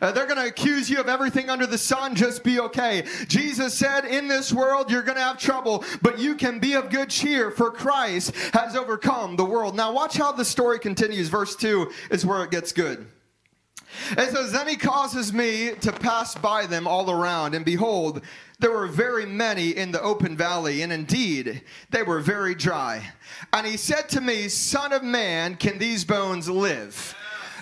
Uh, 0.00 0.12
they're 0.12 0.26
going 0.26 0.38
to 0.38 0.46
accuse 0.46 0.88
you 0.88 1.00
of 1.00 1.08
everything 1.08 1.50
under 1.50 1.66
the 1.66 1.78
sun. 1.78 2.14
Just 2.14 2.44
be 2.44 2.60
okay. 2.60 3.04
Jesus 3.26 3.74
said, 3.74 4.04
In 4.04 4.28
this 4.28 4.52
world, 4.52 4.90
you're 4.90 5.02
going 5.02 5.16
to 5.16 5.22
have 5.22 5.38
trouble, 5.38 5.84
but 6.02 6.18
you 6.18 6.34
can 6.34 6.58
be 6.58 6.74
of 6.74 6.90
good 6.90 7.10
cheer, 7.10 7.50
for 7.50 7.70
Christ 7.70 8.34
has 8.52 8.76
overcome 8.76 9.36
the 9.36 9.44
world. 9.44 9.74
Now, 9.74 9.92
watch 9.92 10.16
how 10.16 10.32
the 10.32 10.44
story 10.44 10.78
continues. 10.78 11.28
Verse 11.28 11.56
2 11.56 11.90
is 12.10 12.24
where 12.24 12.44
it 12.44 12.50
gets 12.50 12.72
good. 12.72 13.06
It 14.12 14.30
says, 14.30 14.52
Then 14.52 14.68
he 14.68 14.76
causes 14.76 15.32
me 15.32 15.72
to 15.80 15.92
pass 15.92 16.34
by 16.34 16.66
them 16.66 16.86
all 16.86 17.10
around, 17.10 17.54
and 17.54 17.64
behold, 17.64 18.22
there 18.60 18.72
were 18.72 18.88
very 18.88 19.26
many 19.26 19.70
in 19.70 19.92
the 19.92 20.02
open 20.02 20.36
valley, 20.36 20.82
and 20.82 20.92
indeed 20.92 21.62
they 21.90 22.02
were 22.02 22.20
very 22.20 22.54
dry. 22.54 23.12
And 23.52 23.66
he 23.66 23.76
said 23.76 24.08
to 24.10 24.20
me, 24.20 24.48
Son 24.48 24.92
of 24.92 25.02
man, 25.02 25.54
can 25.56 25.78
these 25.78 26.04
bones 26.04 26.48
live? 26.48 27.14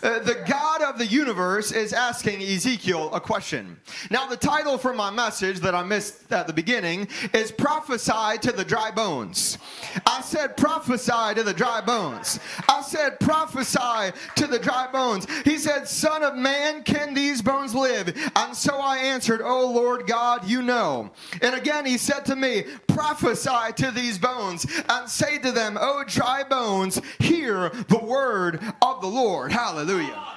Uh, 0.02 0.19
the 0.21 0.45
God 0.47 0.83
of 0.83 0.99
the 0.99 1.07
universe 1.07 1.73
is 1.73 1.93
asking 1.93 2.43
Ezekiel 2.43 3.12
a 3.14 3.21
question. 3.21 3.78
Now, 4.11 4.26
the 4.26 4.37
title 4.37 4.76
for 4.76 4.93
my 4.93 5.11
message 5.11 5.61
that 5.61 5.75
I 5.75 5.83
missed 5.83 6.31
at 6.31 6.47
the 6.47 6.52
beginning 6.52 7.09
is 7.33 7.50
Prophesy 7.50 8.38
to 8.43 8.52
the 8.52 8.64
Dry 8.64 8.90
Bones. 8.90 9.59
I 10.05 10.21
said, 10.21 10.57
Prophesy 10.57 11.35
to 11.35 11.43
the 11.43 11.55
dry 11.55 11.81
bones. 11.81 12.38
Said, 12.87 13.21
Prophesy 13.21 14.16
to 14.37 14.47
the 14.47 14.59
dry 14.59 14.88
bones. 14.90 15.26
He 15.45 15.59
said, 15.59 15.88
Son 15.88 16.23
of 16.23 16.37
man, 16.37 16.83
can 16.83 17.14
these 17.14 17.43
bones 17.43 17.75
live? 17.75 18.16
And 18.37 18.57
so 18.57 18.78
I 18.78 18.99
answered, 18.99 19.40
Oh 19.43 19.71
Lord 19.71 20.07
God, 20.07 20.47
you 20.47 20.62
know. 20.62 21.11
And 21.43 21.55
again, 21.55 21.87
he 21.87 21.99
said 21.99 22.25
to 22.26 22.37
me, 22.37 22.64
Prophesy 22.88 23.73
to 23.76 23.90
these 23.90 24.19
bones 24.19 24.66
and 24.88 25.09
say 25.09 25.38
to 25.38 25.52
them, 25.52 25.76
Oh 25.81 26.05
dry 26.07 26.43
bones, 26.43 27.00
hear 27.19 27.71
the 27.88 27.99
word 27.99 28.61
of 28.83 29.00
the 29.00 29.07
Lord. 29.07 29.52
Hallelujah. 29.52 29.87
Hallelujah. 29.87 30.33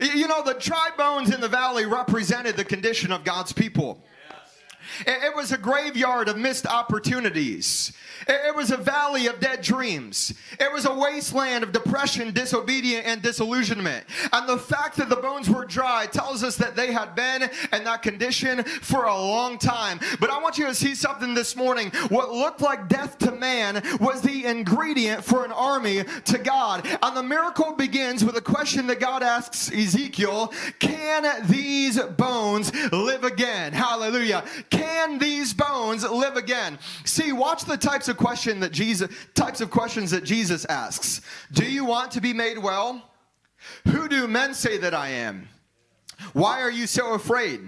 You 0.00 0.26
know, 0.26 0.42
the 0.42 0.54
dry 0.54 0.90
bones 0.96 1.32
in 1.32 1.40
the 1.40 1.48
valley 1.48 1.86
represented 1.86 2.56
the 2.56 2.64
condition 2.64 3.12
of 3.12 3.22
God's 3.22 3.52
people. 3.52 4.02
It 5.06 5.34
was 5.34 5.52
a 5.52 5.58
graveyard 5.58 6.28
of 6.28 6.36
missed 6.36 6.66
opportunities. 6.66 7.92
It 8.28 8.54
was 8.54 8.70
a 8.70 8.76
valley 8.76 9.26
of 9.26 9.40
dead 9.40 9.62
dreams. 9.62 10.34
It 10.60 10.72
was 10.72 10.84
a 10.84 10.94
wasteland 10.94 11.64
of 11.64 11.72
depression, 11.72 12.32
disobedience, 12.32 13.06
and 13.06 13.22
disillusionment. 13.22 14.04
And 14.32 14.48
the 14.48 14.58
fact 14.58 14.96
that 14.96 15.08
the 15.08 15.16
bones 15.16 15.50
were 15.50 15.64
dry 15.64 16.06
tells 16.06 16.44
us 16.44 16.56
that 16.56 16.76
they 16.76 16.92
had 16.92 17.14
been 17.14 17.42
in 17.42 17.84
that 17.84 18.02
condition 18.02 18.62
for 18.64 19.04
a 19.04 19.16
long 19.16 19.58
time. 19.58 20.00
But 20.20 20.30
I 20.30 20.40
want 20.40 20.58
you 20.58 20.66
to 20.66 20.74
see 20.74 20.94
something 20.94 21.34
this 21.34 21.56
morning. 21.56 21.90
What 22.08 22.32
looked 22.32 22.60
like 22.60 22.88
death 22.88 23.18
to 23.18 23.32
man 23.32 23.82
was 24.00 24.22
the 24.22 24.46
ingredient 24.46 25.24
for 25.24 25.44
an 25.44 25.52
army 25.52 26.04
to 26.26 26.38
God. 26.38 26.86
And 27.02 27.16
the 27.16 27.22
miracle 27.22 27.72
begins 27.72 28.24
with 28.24 28.36
a 28.36 28.40
question 28.40 28.86
that 28.88 29.00
God 29.00 29.22
asks 29.22 29.72
Ezekiel 29.72 30.52
Can 30.78 31.46
these 31.48 31.98
bones 31.98 32.72
live 32.92 33.24
again? 33.24 33.72
Hallelujah. 33.72 34.44
Can 34.70 34.81
these 35.18 35.54
bones 35.54 36.02
live 36.08 36.36
again? 36.36 36.78
See, 37.04 37.32
watch 37.32 37.64
the 37.64 37.76
types 37.76 38.08
of 38.08 38.16
question 38.16 38.60
that 38.60 38.72
Jesus 38.72 39.10
types 39.34 39.60
of 39.60 39.70
questions 39.70 40.10
that 40.10 40.24
Jesus 40.24 40.64
asks. 40.66 41.20
Do 41.52 41.64
you 41.64 41.84
want 41.84 42.10
to 42.12 42.20
be 42.20 42.32
made 42.32 42.58
well? 42.58 43.10
Who 43.88 44.08
do 44.08 44.26
men 44.26 44.54
say 44.54 44.78
that 44.78 44.94
I 44.94 45.08
am? 45.08 45.48
Why 46.32 46.60
are 46.60 46.70
you 46.70 46.86
so 46.86 47.14
afraid? 47.14 47.60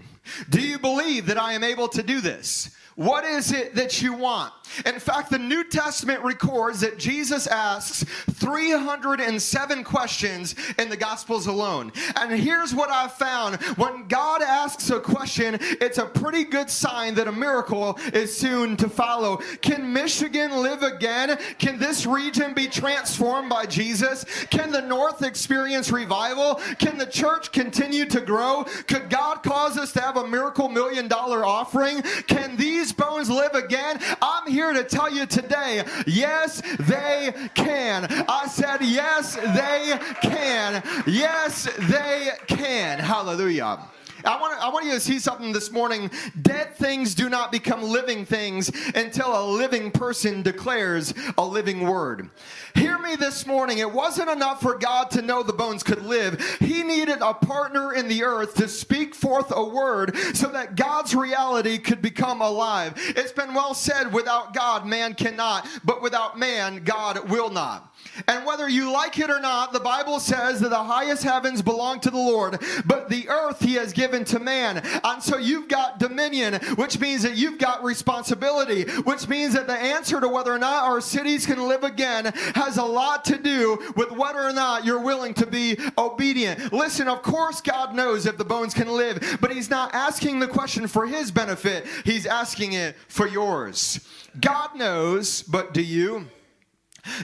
Do 0.50 0.60
you 0.60 0.78
believe 0.78 1.26
that 1.26 1.38
I 1.38 1.52
am 1.52 1.64
able 1.64 1.88
to 1.88 2.02
do 2.02 2.20
this? 2.20 2.70
What 2.96 3.24
is 3.24 3.52
it 3.52 3.74
that 3.74 4.00
you 4.00 4.12
want? 4.12 4.52
In 4.86 4.98
fact, 4.98 5.30
the 5.30 5.38
New 5.38 5.64
Testament 5.64 6.22
records 6.22 6.80
that 6.80 6.98
Jesus 6.98 7.46
asks 7.46 8.04
307 8.32 9.84
questions 9.84 10.54
in 10.78 10.88
the 10.88 10.96
Gospels 10.96 11.46
alone. 11.46 11.92
And 12.16 12.32
here's 12.32 12.74
what 12.74 12.90
I've 12.90 13.12
found 13.12 13.56
when 13.76 14.08
God 14.08 14.42
asks 14.42 14.90
a 14.90 15.00
question, 15.00 15.58
it's 15.60 15.98
a 15.98 16.06
pretty 16.06 16.44
good 16.44 16.70
sign 16.70 17.14
that 17.14 17.28
a 17.28 17.32
miracle 17.32 17.98
is 18.12 18.36
soon 18.36 18.76
to 18.78 18.88
follow. 18.88 19.36
Can 19.60 19.92
Michigan 19.92 20.50
live 20.62 20.82
again? 20.82 21.38
Can 21.58 21.78
this 21.78 22.06
region 22.06 22.54
be 22.54 22.66
transformed 22.66 23.48
by 23.48 23.66
Jesus? 23.66 24.24
Can 24.50 24.70
the 24.70 24.82
North 24.82 25.22
experience 25.22 25.90
revival? 25.90 26.56
Can 26.78 26.98
the 26.98 27.06
church 27.06 27.52
continue 27.52 28.06
to 28.06 28.20
grow? 28.20 28.64
Could 28.86 29.10
God 29.10 29.42
cause 29.42 29.78
us 29.78 29.92
to 29.92 30.00
have 30.00 30.16
a 30.16 30.26
miracle 30.26 30.68
million 30.68 31.06
dollar 31.06 31.44
offering? 31.44 32.02
Can 32.26 32.56
these 32.56 32.83
bones 32.92 33.30
live 33.30 33.54
again? 33.54 33.98
I'm 34.20 34.50
here 34.50 34.72
to 34.72 34.84
tell 34.84 35.10
you 35.12 35.26
today, 35.26 35.84
yes, 36.06 36.62
they 36.78 37.32
can. 37.54 38.06
I 38.28 38.46
said, 38.46 38.78
yes, 38.82 39.34
they 39.36 39.98
can. 40.22 40.82
Yes, 41.06 41.68
they 41.88 42.30
can. 42.46 42.98
Hallelujah. 42.98 43.78
I 44.24 44.40
want, 44.40 44.58
I 44.62 44.68
want 44.70 44.86
you 44.86 44.92
to 44.92 45.00
see 45.00 45.18
something 45.18 45.52
this 45.52 45.70
morning. 45.70 46.10
Dead 46.42 46.74
things 46.76 47.14
do 47.14 47.28
not 47.28 47.52
become 47.52 47.82
living 47.82 48.24
things 48.24 48.70
until 48.94 49.38
a 49.38 49.44
living 49.44 49.90
person 49.90 50.42
declares 50.42 51.12
a 51.36 51.44
living 51.44 51.86
word. 51.86 52.30
Hear 52.74 52.98
me 52.98 53.16
this 53.16 53.46
morning. 53.46 53.78
It 53.78 53.92
wasn't 53.92 54.30
enough 54.30 54.60
for 54.60 54.78
God 54.78 55.10
to 55.12 55.22
know 55.22 55.42
the 55.42 55.52
bones 55.52 55.82
could 55.82 56.04
live. 56.04 56.40
He 56.60 56.82
needed 56.82 57.18
a 57.20 57.34
partner 57.34 57.94
in 57.94 58.08
the 58.08 58.24
earth 58.24 58.54
to 58.56 58.68
speak 58.68 59.14
forth 59.14 59.52
a 59.54 59.64
word 59.64 60.16
so 60.34 60.48
that 60.48 60.74
God's 60.74 61.14
reality 61.14 61.78
could 61.78 62.02
become 62.02 62.40
alive. 62.40 62.94
It's 62.96 63.32
been 63.32 63.54
well 63.54 63.74
said 63.74 64.12
without 64.12 64.54
God, 64.54 64.86
man 64.86 65.14
cannot, 65.14 65.68
but 65.84 66.02
without 66.02 66.38
man, 66.38 66.82
God 66.84 67.30
will 67.30 67.50
not. 67.50 67.93
And 68.28 68.46
whether 68.46 68.68
you 68.68 68.92
like 68.92 69.18
it 69.18 69.30
or 69.30 69.40
not, 69.40 69.72
the 69.72 69.80
Bible 69.80 70.20
says 70.20 70.60
that 70.60 70.70
the 70.70 70.82
highest 70.82 71.22
heavens 71.22 71.62
belong 71.62 72.00
to 72.00 72.10
the 72.10 72.16
Lord, 72.16 72.60
but 72.86 73.08
the 73.08 73.28
earth 73.28 73.60
he 73.60 73.74
has 73.74 73.92
given 73.92 74.24
to 74.26 74.38
man. 74.38 74.82
And 75.02 75.22
so 75.22 75.38
you've 75.38 75.68
got 75.68 75.98
dominion, 75.98 76.54
which 76.76 76.98
means 76.98 77.22
that 77.22 77.36
you've 77.36 77.58
got 77.58 77.82
responsibility, 77.82 78.84
which 79.02 79.28
means 79.28 79.54
that 79.54 79.66
the 79.66 79.76
answer 79.76 80.20
to 80.20 80.28
whether 80.28 80.52
or 80.52 80.58
not 80.58 80.84
our 80.84 81.00
cities 81.00 81.46
can 81.46 81.68
live 81.68 81.84
again 81.84 82.26
has 82.54 82.76
a 82.76 82.84
lot 82.84 83.24
to 83.26 83.38
do 83.38 83.92
with 83.96 84.12
whether 84.12 84.42
or 84.42 84.52
not 84.52 84.84
you're 84.84 85.00
willing 85.00 85.34
to 85.34 85.46
be 85.46 85.78
obedient. 85.98 86.72
Listen, 86.72 87.08
of 87.08 87.22
course, 87.22 87.60
God 87.60 87.94
knows 87.94 88.26
if 88.26 88.36
the 88.36 88.44
bones 88.44 88.74
can 88.74 88.88
live, 88.88 89.38
but 89.40 89.52
he's 89.52 89.70
not 89.70 89.94
asking 89.94 90.38
the 90.38 90.48
question 90.48 90.86
for 90.86 91.06
his 91.06 91.30
benefit, 91.30 91.86
he's 92.04 92.26
asking 92.26 92.72
it 92.72 92.96
for 93.08 93.26
yours. 93.26 94.06
God 94.40 94.74
knows, 94.76 95.42
but 95.42 95.72
do 95.72 95.82
you? 95.82 96.26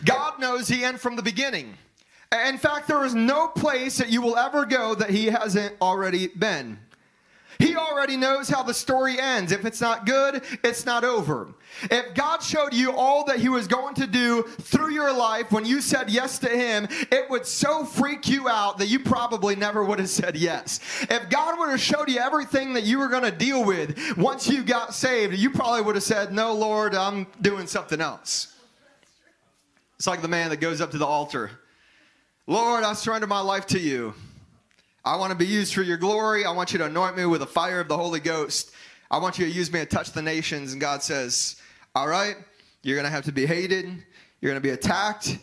God 0.05 0.39
knows 0.39 0.69
the 0.69 0.85
end 0.85 1.01
from 1.01 1.17
the 1.17 1.23
beginning. 1.23 1.77
In 2.33 2.59
fact, 2.59 2.87
there 2.87 3.05
is 3.05 3.15
no 3.15 3.49
place 3.49 3.99
that 3.99 4.09
you 4.09 4.23
will 4.23 4.37
ever 4.37 4.65
go 4.65 4.95
that 4.95 5.11
He 5.11 5.27
hasn't 5.27 5.75
already 5.81 6.29
been. 6.29 6.79
He 7.61 7.77
already 7.77 8.17
knows 8.17 8.49
how 8.49 8.63
the 8.63 8.73
story 8.73 9.21
ends. 9.21 9.53
If 9.53 9.67
it's 9.67 9.83
not 9.83 10.07
good, 10.07 10.43
it's 10.65 10.87
not 10.87 11.05
over. 11.05 11.53
If 11.91 12.15
God 12.15 12.43
showed 12.43 12.73
you 12.73 12.93
all 12.93 13.25
that 13.27 13.39
He 13.39 13.51
was 13.51 13.67
going 13.67 13.95
to 13.97 14.07
do 14.07 14.45
through 14.45 14.93
your 14.93 15.13
life 15.13 15.53
when 15.53 15.67
you 15.67 15.83
said 15.83 16.09
yes 16.09 16.39
to 16.39 16.49
Him, 16.49 16.89
it 16.91 17.29
would 17.29 17.45
so 17.45 17.85
freak 17.85 18.29
you 18.29 18.49
out 18.49 18.79
that 18.79 18.87
you 18.87 18.99
probably 18.99 19.57
never 19.57 19.85
would 19.85 19.99
have 19.99 20.09
said 20.09 20.37
yes. 20.37 20.81
If 21.11 21.29
God 21.29 21.59
would 21.59 21.69
have 21.69 21.81
showed 21.81 22.09
you 22.09 22.19
everything 22.19 22.73
that 22.73 22.85
you 22.85 22.99
were 22.99 23.09
going 23.09 23.25
to 23.25 23.31
deal 23.31 23.63
with 23.63 24.17
once 24.17 24.49
you 24.49 24.63
got 24.63 24.95
saved, 24.95 25.35
you 25.35 25.51
probably 25.51 25.83
would 25.83 25.97
have 25.97 26.05
said, 26.05 26.33
No, 26.33 26.55
Lord, 26.55 26.95
I'm 26.95 27.27
doing 27.43 27.67
something 27.67 28.01
else. 28.01 28.57
It's 30.01 30.07
like 30.07 30.23
the 30.23 30.29
man 30.29 30.49
that 30.49 30.61
goes 30.61 30.81
up 30.81 30.93
to 30.93 30.97
the 30.97 31.05
altar. 31.05 31.51
Lord, 32.47 32.85
I 32.85 32.95
surrender 32.95 33.27
my 33.27 33.41
life 33.41 33.67
to 33.67 33.79
you. 33.79 34.15
I 35.05 35.17
want 35.17 35.31
to 35.31 35.37
be 35.37 35.45
used 35.45 35.75
for 35.75 35.83
your 35.83 35.99
glory. 35.99 36.47
I 36.47 36.53
want 36.53 36.73
you 36.73 36.79
to 36.79 36.87
anoint 36.87 37.19
me 37.19 37.27
with 37.27 37.41
the 37.41 37.47
fire 37.47 37.81
of 37.81 37.89
the 37.89 37.99
Holy 37.99 38.19
Ghost. 38.19 38.71
I 39.11 39.19
want 39.19 39.39
you 39.39 39.45
to 39.45 39.53
use 39.53 39.71
me 39.71 39.79
to 39.81 39.85
touch 39.85 40.13
the 40.13 40.23
nations. 40.23 40.73
And 40.73 40.81
God 40.81 41.03
says, 41.03 41.57
All 41.95 42.09
right, 42.09 42.35
you're 42.83 42.97
going 42.97 43.05
to 43.05 43.11
have 43.11 43.27
to 43.27 43.33
be 43.33 43.45
hated. 43.45 43.85
You're 44.41 44.51
going 44.51 44.55
to 44.55 44.67
be 44.67 44.71
attacked. 44.71 45.37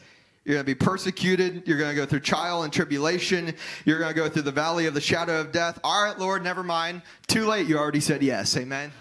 You're 0.43 0.55
going 0.55 0.65
to 0.65 0.71
be 0.71 0.73
persecuted. 0.73 1.67
You're 1.67 1.77
going 1.77 1.91
to 1.91 1.95
go 1.95 2.07
through 2.07 2.21
trial 2.21 2.63
and 2.63 2.73
tribulation. 2.73 3.53
You're 3.85 3.99
going 3.99 4.11
to 4.11 4.19
go 4.19 4.27
through 4.27 4.41
the 4.41 4.51
valley 4.51 4.87
of 4.87 4.95
the 4.95 5.01
shadow 5.01 5.39
of 5.39 5.51
death. 5.51 5.77
All 5.83 6.03
right, 6.03 6.17
Lord, 6.17 6.43
never 6.43 6.63
mind. 6.63 7.03
Too 7.27 7.45
late. 7.45 7.67
You 7.67 7.77
already 7.77 7.99
said 7.99 8.23
yes. 8.23 8.57
Amen. 8.57 8.91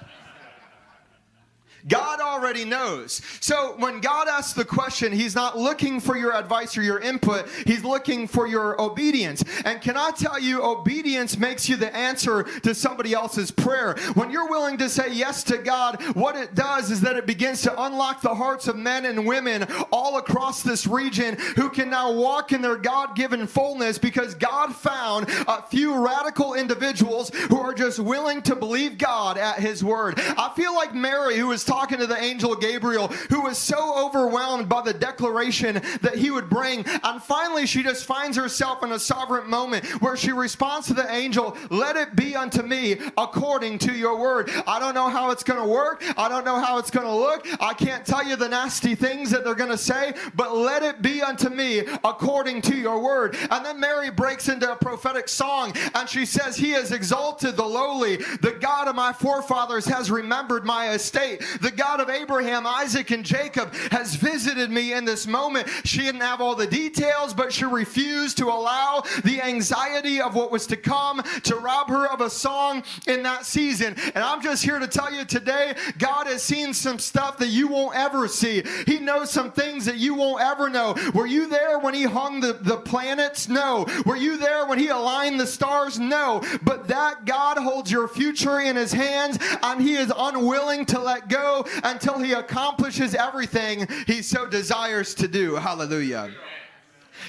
God 1.88 2.20
already 2.20 2.64
knows. 2.64 3.22
So 3.40 3.74
when 3.78 4.00
God 4.00 4.28
asks 4.28 4.54
the 4.54 4.64
question, 4.64 5.12
He's 5.12 5.34
not 5.34 5.56
looking 5.56 6.00
for 6.00 6.16
your 6.16 6.34
advice 6.34 6.76
or 6.76 6.82
your 6.82 6.98
input, 6.98 7.48
He's 7.64 7.84
looking 7.84 8.26
for 8.26 8.46
your 8.46 8.80
obedience. 8.80 9.44
And 9.64 9.80
can 9.80 9.96
I 9.96 10.10
tell 10.10 10.38
you, 10.40 10.62
obedience 10.62 11.38
makes 11.38 11.68
you 11.68 11.76
the 11.76 11.94
answer 11.94 12.42
to 12.62 12.74
somebody 12.74 13.14
else's 13.14 13.50
prayer. 13.50 13.96
When 14.14 14.30
you're 14.30 14.48
willing 14.48 14.78
to 14.78 14.88
say 14.88 15.12
yes 15.12 15.44
to 15.44 15.58
God, 15.58 16.02
what 16.16 16.34
it 16.34 16.54
does 16.54 16.90
is 16.90 17.00
that 17.02 17.16
it 17.16 17.26
begins 17.26 17.62
to 17.62 17.82
unlock 17.82 18.20
the 18.20 18.34
hearts 18.34 18.66
of 18.66 18.76
men 18.76 19.04
and 19.04 19.26
women 19.26 19.66
all 19.92 20.18
across 20.18 20.62
this 20.62 20.86
region 20.86 21.36
who 21.54 21.70
can 21.70 21.88
now 21.90 22.12
walk 22.12 22.52
in 22.52 22.62
their 22.62 22.76
God 22.76 23.14
given 23.14 23.46
fullness 23.46 23.96
because 23.96 24.34
God 24.34 24.74
found 24.74 25.28
a 25.46 25.62
few 25.62 26.04
radical 26.04 26.54
individuals 26.54 27.30
who 27.48 27.60
are 27.60 27.74
just 27.74 28.00
willing 28.00 28.42
to 28.42 28.56
believe 28.56 28.98
God 28.98 29.38
at 29.38 29.60
His 29.60 29.84
word. 29.84 30.18
I 30.18 30.52
feel 30.56 30.74
like 30.74 30.92
Mary, 30.92 31.36
who 31.36 31.46
was 31.46 31.64
talking 31.64 31.75
talking 31.76 31.98
to 31.98 32.06
the 32.06 32.18
angel 32.18 32.56
Gabriel, 32.56 33.08
who 33.28 33.42
was 33.42 33.58
so 33.58 34.06
overwhelmed 34.06 34.66
by 34.66 34.80
the 34.80 34.94
declaration 34.94 35.74
that 36.00 36.14
he 36.16 36.30
would 36.30 36.48
bring. 36.48 36.82
And 37.04 37.22
finally, 37.22 37.66
she 37.66 37.82
just 37.82 38.06
finds 38.06 38.34
herself 38.34 38.82
in 38.82 38.92
a 38.92 38.98
sovereign 38.98 39.50
moment 39.50 39.84
where 40.00 40.16
she 40.16 40.32
responds 40.32 40.86
to 40.86 40.94
the 40.94 41.12
angel, 41.12 41.54
Let 41.68 41.96
it 41.96 42.16
be 42.16 42.34
unto 42.34 42.62
me 42.62 42.96
according 43.18 43.78
to 43.80 43.92
your 43.92 44.18
word. 44.18 44.50
I 44.66 44.78
don't 44.78 44.94
know 44.94 45.10
how 45.10 45.30
it's 45.32 45.42
going 45.42 45.60
to 45.60 45.68
work. 45.68 46.02
I 46.16 46.30
don't 46.30 46.46
know 46.46 46.58
how 46.58 46.78
it's 46.78 46.90
going 46.90 47.06
to 47.06 47.14
look. 47.14 47.46
I 47.60 47.74
can't 47.74 48.06
tell 48.06 48.26
you 48.26 48.36
the 48.36 48.48
nasty 48.48 48.94
things 48.94 49.30
that 49.32 49.44
they're 49.44 49.54
going 49.54 49.70
to 49.70 49.76
say, 49.76 50.14
but 50.34 50.56
let 50.56 50.82
it 50.82 51.02
be 51.02 51.20
unto 51.20 51.50
me 51.50 51.80
according 52.04 52.62
to 52.62 52.74
your 52.74 53.02
word. 53.02 53.36
And 53.50 53.62
then 53.66 53.78
Mary 53.78 54.10
breaks 54.10 54.48
into 54.48 54.72
a 54.72 54.76
prophetic 54.76 55.28
song 55.28 55.74
and 55.94 56.08
she 56.08 56.24
says, 56.24 56.56
He 56.56 56.70
has 56.70 56.90
exalted 56.90 57.54
the 57.56 57.66
lowly. 57.66 58.16
The 58.16 58.56
God 58.60 58.88
of 58.88 58.96
my 58.96 59.12
forefathers 59.12 59.84
has 59.84 60.10
remembered 60.10 60.64
my 60.64 60.92
estate. 60.92 61.42
The 61.66 61.72
God 61.72 61.98
of 61.98 62.08
Abraham, 62.08 62.64
Isaac, 62.64 63.10
and 63.10 63.24
Jacob 63.24 63.74
has 63.90 64.14
visited 64.14 64.70
me 64.70 64.92
in 64.92 65.04
this 65.04 65.26
moment. 65.26 65.68
She 65.82 65.98
didn't 65.98 66.20
have 66.20 66.40
all 66.40 66.54
the 66.54 66.64
details, 66.64 67.34
but 67.34 67.52
she 67.52 67.64
refused 67.64 68.38
to 68.38 68.46
allow 68.46 69.02
the 69.24 69.42
anxiety 69.42 70.20
of 70.20 70.36
what 70.36 70.52
was 70.52 70.68
to 70.68 70.76
come 70.76 71.24
to 71.42 71.56
rob 71.56 71.88
her 71.88 72.06
of 72.06 72.20
a 72.20 72.30
song 72.30 72.84
in 73.08 73.24
that 73.24 73.46
season. 73.46 73.96
And 74.14 74.18
I'm 74.22 74.40
just 74.42 74.62
here 74.62 74.78
to 74.78 74.86
tell 74.86 75.12
you 75.12 75.24
today, 75.24 75.74
God 75.98 76.28
has 76.28 76.40
seen 76.40 76.72
some 76.72 77.00
stuff 77.00 77.36
that 77.38 77.48
you 77.48 77.66
won't 77.66 77.96
ever 77.96 78.28
see. 78.28 78.62
He 78.86 79.00
knows 79.00 79.32
some 79.32 79.50
things 79.50 79.86
that 79.86 79.96
you 79.96 80.14
won't 80.14 80.40
ever 80.40 80.70
know. 80.70 80.94
Were 81.14 81.26
you 81.26 81.48
there 81.48 81.80
when 81.80 81.94
He 81.94 82.04
hung 82.04 82.38
the, 82.38 82.52
the 82.52 82.76
planets? 82.76 83.48
No. 83.48 83.86
Were 84.04 84.14
you 84.14 84.36
there 84.36 84.66
when 84.66 84.78
He 84.78 84.86
aligned 84.86 85.40
the 85.40 85.48
stars? 85.48 85.98
No. 85.98 86.44
But 86.62 86.86
that 86.86 87.24
God 87.24 87.58
holds 87.58 87.90
your 87.90 88.06
future 88.06 88.60
in 88.60 88.76
His 88.76 88.92
hands, 88.92 89.36
and 89.64 89.82
He 89.82 89.96
is 89.96 90.12
unwilling 90.16 90.86
to 90.86 91.00
let 91.00 91.28
go 91.28 91.45
until 91.84 92.18
he 92.18 92.32
accomplishes 92.32 93.14
everything 93.14 93.86
he 94.06 94.22
so 94.22 94.46
desires 94.46 95.14
to 95.16 95.28
do. 95.28 95.54
Hallelujah. 95.56 96.32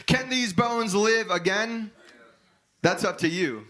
Can 0.06 0.30
these 0.30 0.54
bones 0.54 0.94
live 0.94 1.30
again? 1.30 1.92
That's 2.82 3.04
up 3.04 3.18
to 3.20 3.28
you. 3.28 3.66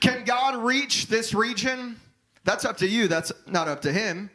Can 0.00 0.24
God 0.24 0.56
reach 0.62 1.06
this 1.08 1.34
region? 1.34 2.00
That's 2.44 2.64
up 2.64 2.76
to 2.78 2.86
you. 2.86 3.08
That's 3.08 3.32
not 3.46 3.68
up 3.68 3.82
to 3.82 3.92
him. 3.92 4.30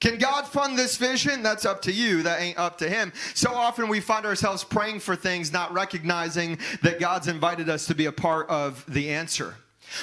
Can 0.00 0.18
God 0.18 0.46
fund 0.46 0.78
this 0.78 0.96
vision? 0.96 1.42
That's 1.42 1.64
up 1.64 1.82
to 1.82 1.92
you. 1.92 2.22
That 2.22 2.40
ain't 2.40 2.58
up 2.58 2.78
to 2.78 2.88
Him. 2.88 3.12
So 3.34 3.52
often 3.52 3.88
we 3.88 3.98
find 3.98 4.24
ourselves 4.26 4.62
praying 4.62 5.00
for 5.00 5.16
things, 5.16 5.52
not 5.52 5.72
recognizing 5.72 6.58
that 6.82 7.00
God's 7.00 7.26
invited 7.26 7.68
us 7.68 7.86
to 7.86 7.96
be 7.96 8.06
a 8.06 8.12
part 8.12 8.48
of 8.48 8.84
the 8.86 9.10
answer. 9.10 9.56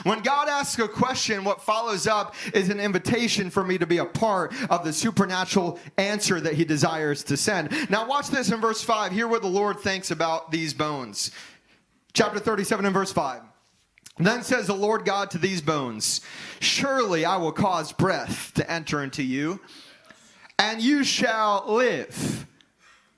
When 0.03 0.21
God 0.21 0.49
asks 0.49 0.79
a 0.79 0.87
question, 0.87 1.43
what 1.43 1.61
follows 1.61 2.07
up 2.07 2.35
is 2.53 2.69
an 2.69 2.79
invitation 2.79 3.49
for 3.49 3.63
me 3.63 3.77
to 3.77 3.85
be 3.85 3.97
a 3.97 4.05
part 4.05 4.53
of 4.69 4.83
the 4.83 4.93
supernatural 4.93 5.79
answer 5.97 6.39
that 6.41 6.53
He 6.53 6.65
desires 6.65 7.23
to 7.25 7.37
send. 7.37 7.89
Now, 7.89 8.07
watch 8.07 8.29
this 8.29 8.51
in 8.51 8.59
verse 8.61 8.81
5. 8.81 9.11
Hear 9.11 9.27
what 9.27 9.41
the 9.41 9.47
Lord 9.47 9.79
thinks 9.79 10.11
about 10.11 10.51
these 10.51 10.73
bones. 10.73 11.31
Chapter 12.13 12.39
37 12.39 12.85
and 12.85 12.93
verse 12.93 13.11
5. 13.11 13.41
Then 14.17 14.43
says 14.43 14.67
the 14.67 14.73
Lord 14.73 15.03
God 15.03 15.31
to 15.31 15.37
these 15.37 15.61
bones 15.61 16.21
Surely 16.61 17.25
I 17.25 17.37
will 17.37 17.51
cause 17.51 17.91
breath 17.91 18.53
to 18.55 18.71
enter 18.71 19.03
into 19.03 19.23
you, 19.23 19.59
and 20.57 20.81
you 20.81 21.03
shall 21.03 21.65
live 21.67 22.47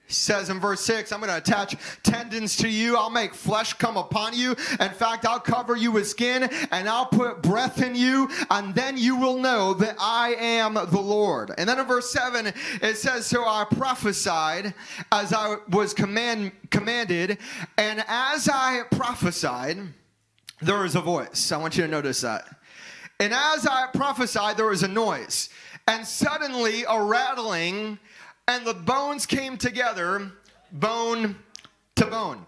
says 0.08 0.50
in 0.50 0.60
verse 0.60 0.82
6 0.82 1.12
i'm 1.12 1.20
going 1.20 1.30
to 1.30 1.38
attach 1.38 1.76
tendons 2.04 2.56
to 2.58 2.70
you. 2.70 2.96
I'll 2.98 3.10
make 3.10 3.34
flesh 3.34 3.74
come 3.74 3.98
upon 3.98 4.34
you. 4.34 4.52
In 4.80 4.90
fact 4.90 5.26
i'll 5.26 5.40
cover 5.40 5.76
you 5.76 5.92
with 5.92 6.08
skin 6.08 6.44
and 6.72 6.90
i'll 6.90 7.06
put 7.06 7.42
breath 7.42 7.82
in 7.82 7.96
you 7.96 8.30
and 8.50 8.74
then 8.74 8.98
you 8.98 9.16
will 9.16 9.38
know 9.38 9.74
that 9.76 9.96
i 10.00 10.36
am 10.40 10.76
the 10.76 11.02
lord. 11.02 11.52
And 11.58 11.68
then 11.68 11.80
in 11.80 11.86
verse 11.86 12.12
7 12.12 12.48
it 12.82 12.98
says 12.98 13.26
so 13.26 13.44
i 13.44 13.66
prophesied 13.70 14.74
as 15.12 15.34
i 15.34 15.58
was 15.70 15.94
command, 15.94 16.52
commanded 16.70 17.38
and 17.78 18.04
as 18.08 18.50
i 18.52 18.84
prophesied 18.92 19.80
there 20.62 20.80
was 20.80 20.96
a 20.96 21.02
voice. 21.02 21.52
I 21.52 21.58
want 21.58 21.78
you 21.78 21.84
to 21.84 21.90
notice 21.90 22.22
that. 22.22 22.48
And 23.20 23.34
as 23.34 23.68
i 23.68 23.88
prophesied 23.94 24.58
there 24.58 24.68
was 24.68 24.84
a 24.84 24.88
noise 24.88 25.50
and 25.88 26.06
suddenly 26.06 26.84
a 26.88 27.02
rattling 27.02 27.98
and 28.48 28.66
the 28.66 28.74
bones 28.74 29.26
came 29.26 29.58
together, 29.58 30.32
bone 30.72 31.36
to 31.96 32.06
bone. 32.06 32.46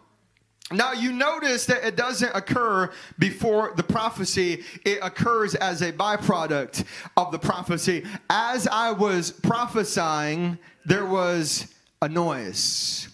Now, 0.71 0.93
you 0.93 1.11
notice 1.11 1.65
that 1.65 1.83
it 1.83 1.95
doesn't 1.95 2.31
occur 2.35 2.91
before 3.17 3.73
the 3.75 3.81
prophecy, 3.81 4.63
it 4.85 4.99
occurs 5.01 5.55
as 5.55 5.81
a 5.81 5.91
byproduct 5.91 6.85
of 7.17 7.31
the 7.31 7.39
prophecy. 7.39 8.05
As 8.29 8.67
I 8.67 8.91
was 8.91 9.31
prophesying, 9.31 10.59
there 10.85 11.07
was 11.07 11.73
a 12.03 12.07
noise. 12.07 13.09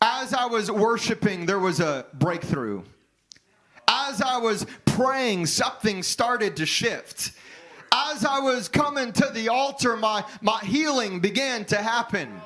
As 0.00 0.32
I 0.32 0.46
was 0.46 0.70
worshiping, 0.70 1.44
there 1.44 1.58
was 1.58 1.80
a 1.80 2.06
breakthrough. 2.14 2.82
As 3.88 4.22
I 4.22 4.38
was 4.38 4.64
praying, 4.84 5.46
something 5.46 6.04
started 6.04 6.56
to 6.56 6.66
shift 6.66 7.32
as 7.92 8.24
I 8.24 8.38
was 8.38 8.68
coming 8.68 9.12
to 9.12 9.30
the 9.32 9.48
altar, 9.48 9.96
my, 9.96 10.24
my 10.40 10.58
healing 10.60 11.20
began 11.20 11.64
to 11.66 11.76
happen. 11.76 12.40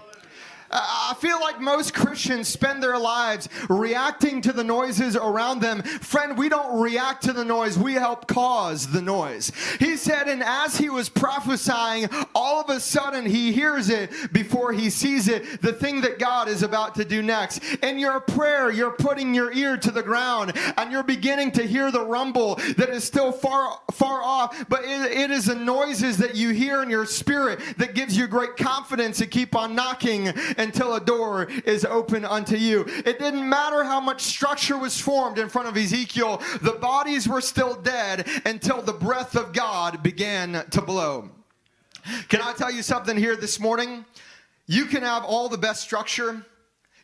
I 0.74 1.14
feel 1.18 1.40
like 1.40 1.60
most 1.60 1.94
Christians 1.94 2.48
spend 2.48 2.82
their 2.82 2.98
lives 2.98 3.48
reacting 3.68 4.40
to 4.42 4.52
the 4.52 4.64
noises 4.64 5.16
around 5.16 5.60
them. 5.60 5.82
Friend, 5.82 6.36
we 6.36 6.48
don't 6.48 6.80
react 6.80 7.22
to 7.24 7.32
the 7.32 7.44
noise, 7.44 7.78
we 7.78 7.94
help 7.94 8.26
cause 8.26 8.88
the 8.88 9.00
noise. 9.00 9.52
He 9.78 9.96
said, 9.96 10.28
and 10.28 10.42
as 10.42 10.76
he 10.76 10.90
was 10.90 11.08
prophesying, 11.08 12.08
all 12.34 12.60
of 12.60 12.70
a 12.70 12.80
sudden 12.80 13.24
he 13.24 13.52
hears 13.52 13.88
it 13.88 14.10
before 14.32 14.72
he 14.72 14.90
sees 14.90 15.28
it, 15.28 15.62
the 15.62 15.72
thing 15.72 16.00
that 16.00 16.18
God 16.18 16.48
is 16.48 16.62
about 16.62 16.96
to 16.96 17.04
do 17.04 17.22
next. 17.22 17.62
In 17.82 17.98
your 17.98 18.20
prayer, 18.20 18.70
you're 18.70 18.90
putting 18.90 19.34
your 19.34 19.52
ear 19.52 19.76
to 19.76 19.90
the 19.90 20.02
ground 20.02 20.52
and 20.76 20.90
you're 20.90 21.02
beginning 21.04 21.52
to 21.52 21.62
hear 21.62 21.90
the 21.92 22.04
rumble 22.04 22.56
that 22.76 22.90
is 22.90 23.04
still 23.04 23.30
far, 23.30 23.78
far 23.92 24.22
off, 24.22 24.68
but 24.68 24.84
it, 24.84 25.12
it 25.12 25.30
is 25.30 25.46
the 25.46 25.54
noises 25.54 26.18
that 26.18 26.34
you 26.34 26.50
hear 26.50 26.82
in 26.82 26.90
your 26.90 27.06
spirit 27.06 27.60
that 27.78 27.94
gives 27.94 28.16
you 28.16 28.26
great 28.26 28.56
confidence 28.56 29.18
to 29.18 29.26
keep 29.26 29.54
on 29.54 29.74
knocking 29.74 30.32
until 30.64 30.94
a 30.94 31.00
door 31.00 31.48
is 31.64 31.84
open 31.84 32.24
unto 32.24 32.56
you. 32.56 32.84
It 33.06 33.20
didn't 33.20 33.48
matter 33.48 33.84
how 33.84 34.00
much 34.00 34.22
structure 34.22 34.76
was 34.76 35.00
formed 35.00 35.38
in 35.38 35.48
front 35.48 35.68
of 35.68 35.76
Ezekiel, 35.76 36.42
the 36.60 36.72
bodies 36.72 37.28
were 37.28 37.40
still 37.40 37.74
dead 37.74 38.26
until 38.44 38.82
the 38.82 38.92
breath 38.92 39.36
of 39.36 39.52
God 39.52 40.02
began 40.02 40.64
to 40.70 40.82
blow. 40.82 41.30
Can 42.28 42.40
I 42.42 42.52
tell 42.54 42.70
you 42.70 42.82
something 42.82 43.16
here 43.16 43.36
this 43.36 43.60
morning? 43.60 44.04
You 44.66 44.86
can 44.86 45.02
have 45.02 45.24
all 45.24 45.48
the 45.48 45.58
best 45.58 45.82
structure 45.82 46.44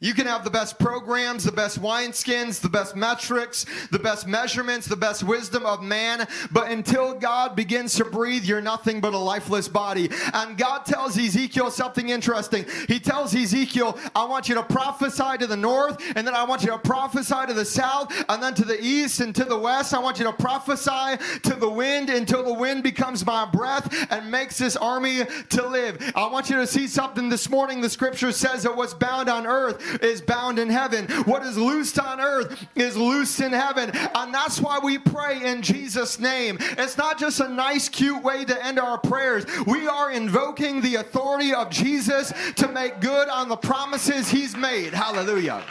you 0.00 0.14
can 0.14 0.26
have 0.26 0.44
the 0.44 0.50
best 0.50 0.78
programs, 0.78 1.44
the 1.44 1.52
best 1.52 1.80
wineskins, 1.80 2.60
the 2.60 2.70
best 2.70 2.96
metrics, 2.96 3.66
the 3.90 3.98
best 3.98 4.26
measurements, 4.26 4.86
the 4.86 4.96
best 4.96 5.22
wisdom 5.22 5.66
of 5.66 5.82
man, 5.82 6.26
but 6.50 6.70
until 6.70 7.14
God 7.14 7.54
begins 7.54 7.94
to 7.96 8.04
breathe, 8.06 8.44
you're 8.44 8.62
nothing 8.62 9.02
but 9.02 9.12
a 9.12 9.18
lifeless 9.18 9.68
body. 9.68 10.08
And 10.32 10.56
God 10.56 10.86
tells 10.86 11.18
Ezekiel 11.18 11.70
something 11.70 12.08
interesting. 12.08 12.64
He 12.88 12.98
tells 12.98 13.34
Ezekiel, 13.34 13.98
I 14.14 14.24
want 14.24 14.48
you 14.48 14.54
to 14.54 14.62
prophesy 14.62 15.36
to 15.38 15.46
the 15.46 15.56
north, 15.56 16.02
and 16.16 16.26
then 16.26 16.34
I 16.34 16.44
want 16.44 16.62
you 16.62 16.70
to 16.70 16.78
prophesy 16.78 17.46
to 17.46 17.52
the 17.52 17.66
south, 17.66 18.10
and 18.30 18.42
then 18.42 18.54
to 18.54 18.64
the 18.64 18.82
east 18.82 19.20
and 19.20 19.34
to 19.34 19.44
the 19.44 19.58
west. 19.58 19.92
I 19.92 19.98
want 19.98 20.18
you 20.18 20.24
to 20.24 20.32
prophesy 20.32 21.18
to 21.42 21.54
the 21.54 21.68
wind 21.68 22.08
until 22.08 22.42
the 22.42 22.54
wind 22.54 22.82
becomes 22.82 23.26
my 23.26 23.44
breath 23.44 24.10
and 24.10 24.30
makes 24.30 24.56
this 24.56 24.76
army 24.76 25.24
to 25.50 25.68
live. 25.68 26.12
I 26.16 26.26
want 26.28 26.48
you 26.48 26.56
to 26.56 26.66
see 26.66 26.86
something 26.86 27.28
this 27.28 27.50
morning. 27.50 27.82
The 27.82 27.90
scripture 27.90 28.32
says 28.32 28.62
that 28.62 28.74
what's 28.74 28.94
bound 28.94 29.28
on 29.28 29.46
earth 29.46 29.89
is 30.02 30.20
bound 30.20 30.58
in 30.58 30.68
heaven. 30.68 31.06
What 31.24 31.42
is 31.42 31.56
loosed 31.56 31.98
on 31.98 32.20
earth 32.20 32.66
is 32.74 32.96
loosed 32.96 33.40
in 33.40 33.52
heaven. 33.52 33.90
And 34.14 34.32
that's 34.32 34.60
why 34.60 34.78
we 34.78 34.98
pray 34.98 35.44
in 35.44 35.62
Jesus' 35.62 36.18
name. 36.18 36.58
It's 36.60 36.96
not 36.96 37.18
just 37.18 37.40
a 37.40 37.48
nice, 37.48 37.88
cute 37.88 38.22
way 38.22 38.44
to 38.44 38.64
end 38.64 38.78
our 38.78 38.98
prayers. 38.98 39.44
We 39.66 39.86
are 39.86 40.10
invoking 40.10 40.80
the 40.80 40.96
authority 40.96 41.52
of 41.54 41.70
Jesus 41.70 42.32
to 42.56 42.68
make 42.68 43.00
good 43.00 43.28
on 43.28 43.48
the 43.48 43.56
promises 43.56 44.30
he's 44.30 44.56
made. 44.56 44.92
Hallelujah. 44.92 45.62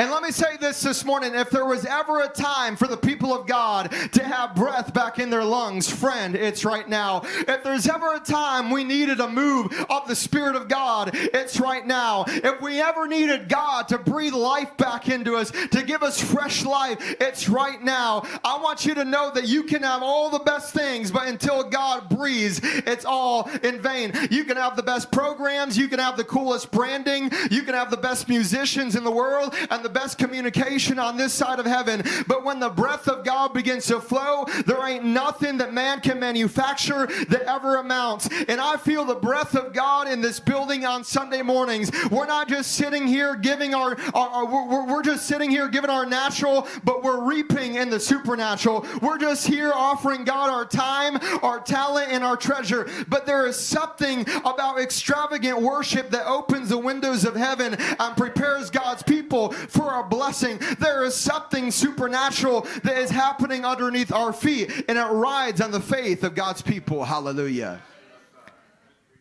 And 0.00 0.10
let 0.10 0.22
me 0.22 0.30
say 0.30 0.56
this 0.56 0.80
this 0.80 1.04
morning 1.04 1.34
if 1.34 1.50
there 1.50 1.66
was 1.66 1.84
ever 1.84 2.22
a 2.22 2.28
time 2.28 2.74
for 2.74 2.86
the 2.86 2.96
people 2.96 3.34
of 3.34 3.46
God 3.46 3.92
to 4.12 4.24
have 4.24 4.54
breath 4.54 4.94
back 4.94 5.18
in 5.18 5.28
their 5.28 5.44
lungs, 5.44 5.90
friend, 5.90 6.34
it's 6.34 6.64
right 6.64 6.88
now. 6.88 7.20
If 7.24 7.62
there's 7.62 7.86
ever 7.86 8.14
a 8.14 8.18
time 8.18 8.70
we 8.70 8.82
needed 8.82 9.20
a 9.20 9.28
move 9.28 9.70
of 9.90 10.08
the 10.08 10.16
Spirit 10.16 10.56
of 10.56 10.68
God, 10.68 11.10
it's 11.12 11.60
right 11.60 11.86
now. 11.86 12.24
If 12.26 12.62
we 12.62 12.80
ever 12.80 13.06
needed 13.06 13.50
God 13.50 13.88
to 13.88 13.98
breathe 13.98 14.32
life 14.32 14.74
back 14.78 15.10
into 15.10 15.36
us, 15.36 15.50
to 15.50 15.82
give 15.82 16.02
us 16.02 16.18
fresh 16.18 16.64
life, 16.64 16.96
it's 17.20 17.50
right 17.50 17.82
now. 17.82 18.22
I 18.42 18.58
want 18.58 18.86
you 18.86 18.94
to 18.94 19.04
know 19.04 19.30
that 19.34 19.48
you 19.48 19.64
can 19.64 19.82
have 19.82 20.02
all 20.02 20.30
the 20.30 20.38
best 20.38 20.72
things, 20.72 21.10
but 21.10 21.28
until 21.28 21.62
God 21.62 22.08
breathes, 22.08 22.62
it's 22.62 23.04
all 23.04 23.50
in 23.62 23.82
vain. 23.82 24.12
You 24.30 24.44
can 24.44 24.56
have 24.56 24.76
the 24.76 24.82
best 24.82 25.12
programs, 25.12 25.76
you 25.76 25.88
can 25.88 25.98
have 25.98 26.16
the 26.16 26.24
coolest 26.24 26.70
branding, 26.70 27.30
you 27.50 27.64
can 27.64 27.74
have 27.74 27.90
the 27.90 27.98
best 27.98 28.30
musicians 28.30 28.96
in 28.96 29.04
the 29.04 29.10
world, 29.10 29.54
and 29.70 29.84
the 29.84 29.89
best 29.90 30.18
communication 30.18 30.98
on 30.98 31.16
this 31.16 31.32
side 31.32 31.58
of 31.58 31.66
heaven. 31.66 32.02
But 32.26 32.44
when 32.44 32.60
the 32.60 32.70
breath 32.70 33.08
of 33.08 33.24
God 33.24 33.52
begins 33.52 33.86
to 33.86 34.00
flow, 34.00 34.44
there 34.66 34.86
ain't 34.86 35.04
nothing 35.04 35.58
that 35.58 35.72
man 35.72 36.00
can 36.00 36.20
manufacture 36.20 37.06
that 37.28 37.42
ever 37.42 37.76
amounts. 37.76 38.28
And 38.48 38.60
I 38.60 38.76
feel 38.76 39.04
the 39.04 39.14
breath 39.14 39.54
of 39.54 39.72
God 39.72 40.08
in 40.08 40.20
this 40.20 40.40
building 40.40 40.84
on 40.84 41.04
Sunday 41.04 41.42
mornings. 41.42 41.90
We're 42.10 42.26
not 42.26 42.48
just 42.48 42.72
sitting 42.72 43.06
here 43.06 43.36
giving 43.36 43.74
our, 43.74 43.96
our, 44.14 44.28
our 44.28 44.44
we're, 44.46 44.86
we're 44.86 45.02
just 45.02 45.26
sitting 45.26 45.50
here 45.50 45.68
giving 45.68 45.90
our 45.90 46.06
natural, 46.06 46.66
but 46.84 47.02
we're 47.02 47.24
reaping 47.24 47.76
in 47.76 47.90
the 47.90 48.00
supernatural. 48.00 48.86
We're 49.00 49.18
just 49.18 49.46
here 49.46 49.72
offering 49.74 50.24
God 50.24 50.50
our 50.50 50.64
time, 50.64 51.18
our 51.42 51.60
talent, 51.60 52.10
and 52.10 52.24
our 52.24 52.36
treasure. 52.36 52.88
But 53.08 53.26
there 53.26 53.46
is 53.46 53.58
something 53.58 54.22
about 54.44 54.78
extravagant 54.78 55.60
worship 55.60 56.10
that 56.10 56.26
opens 56.26 56.68
the 56.68 56.78
windows 56.78 57.24
of 57.24 57.34
heaven 57.36 57.74
and 57.74 58.16
prepares 58.16 58.70
God's 58.70 59.02
people 59.02 59.52
for 59.52 59.79
for 59.80 59.90
our 59.90 60.04
blessing. 60.04 60.58
There 60.78 61.04
is 61.04 61.14
something 61.14 61.70
supernatural 61.70 62.66
that 62.84 62.98
is 62.98 63.08
happening 63.08 63.64
underneath 63.64 64.12
our 64.12 64.30
feet, 64.30 64.70
and 64.88 64.98
it 64.98 65.02
rides 65.02 65.62
on 65.62 65.70
the 65.70 65.80
faith 65.80 66.22
of 66.22 66.34
God's 66.34 66.60
people. 66.60 67.02
Hallelujah. 67.02 67.80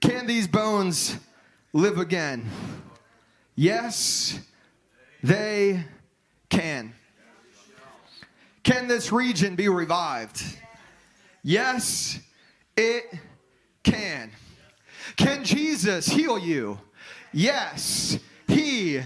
Can 0.01 0.27
these 0.27 0.47
bones 0.49 1.17
live 1.71 1.97
again? 1.97 2.49
Yes, 3.55 4.39
they 5.23 5.85
can. 6.49 6.93
Can 8.63 8.89
this 8.89 9.13
region 9.13 9.55
be 9.55 9.69
revived? 9.69 10.43
Yes, 11.41 12.19
it 12.75 13.05
can. 13.83 14.31
Can 15.15 15.45
Jesus 15.45 16.07
heal 16.07 16.37
you? 16.37 16.79
Yes, 17.31 18.19
he 18.47 19.01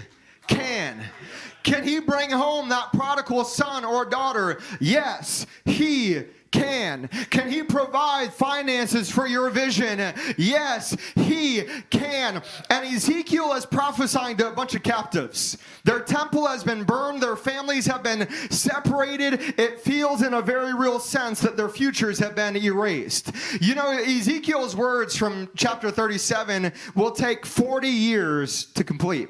can. 0.46 1.02
Can 1.64 1.82
he 1.82 1.98
bring 1.98 2.30
home 2.30 2.68
that 2.68 2.92
prodigal 2.92 3.44
son 3.44 3.84
or 3.84 4.04
daughter? 4.04 4.60
Yes, 4.78 5.46
he 5.64 6.22
can. 6.54 7.08
Can 7.30 7.50
He 7.50 7.62
provide 7.62 8.32
finances 8.32 9.10
for 9.10 9.26
your 9.26 9.50
vision? 9.50 10.14
Yes, 10.38 10.96
He 11.16 11.64
can. 11.90 12.42
And 12.70 12.86
Ezekiel 12.86 13.52
is 13.54 13.66
prophesying 13.66 14.36
to 14.36 14.48
a 14.48 14.52
bunch 14.52 14.74
of 14.74 14.82
captives. 14.82 15.58
Their 15.82 16.00
temple 16.00 16.46
has 16.46 16.62
been 16.62 16.84
burned, 16.84 17.20
their 17.20 17.36
families 17.36 17.86
have 17.86 18.02
been 18.02 18.30
separated. 18.50 19.40
It 19.58 19.80
feels, 19.80 20.22
in 20.22 20.34
a 20.34 20.40
very 20.40 20.74
real 20.74 21.00
sense, 21.00 21.40
that 21.40 21.56
their 21.56 21.68
futures 21.68 22.18
have 22.20 22.36
been 22.36 22.56
erased. 22.56 23.32
You 23.60 23.74
know, 23.74 23.90
Ezekiel's 23.90 24.76
words 24.76 25.16
from 25.16 25.48
chapter 25.56 25.90
37 25.90 26.72
will 26.94 27.10
take 27.10 27.44
40 27.44 27.88
years 27.88 28.66
to 28.74 28.84
complete. 28.84 29.28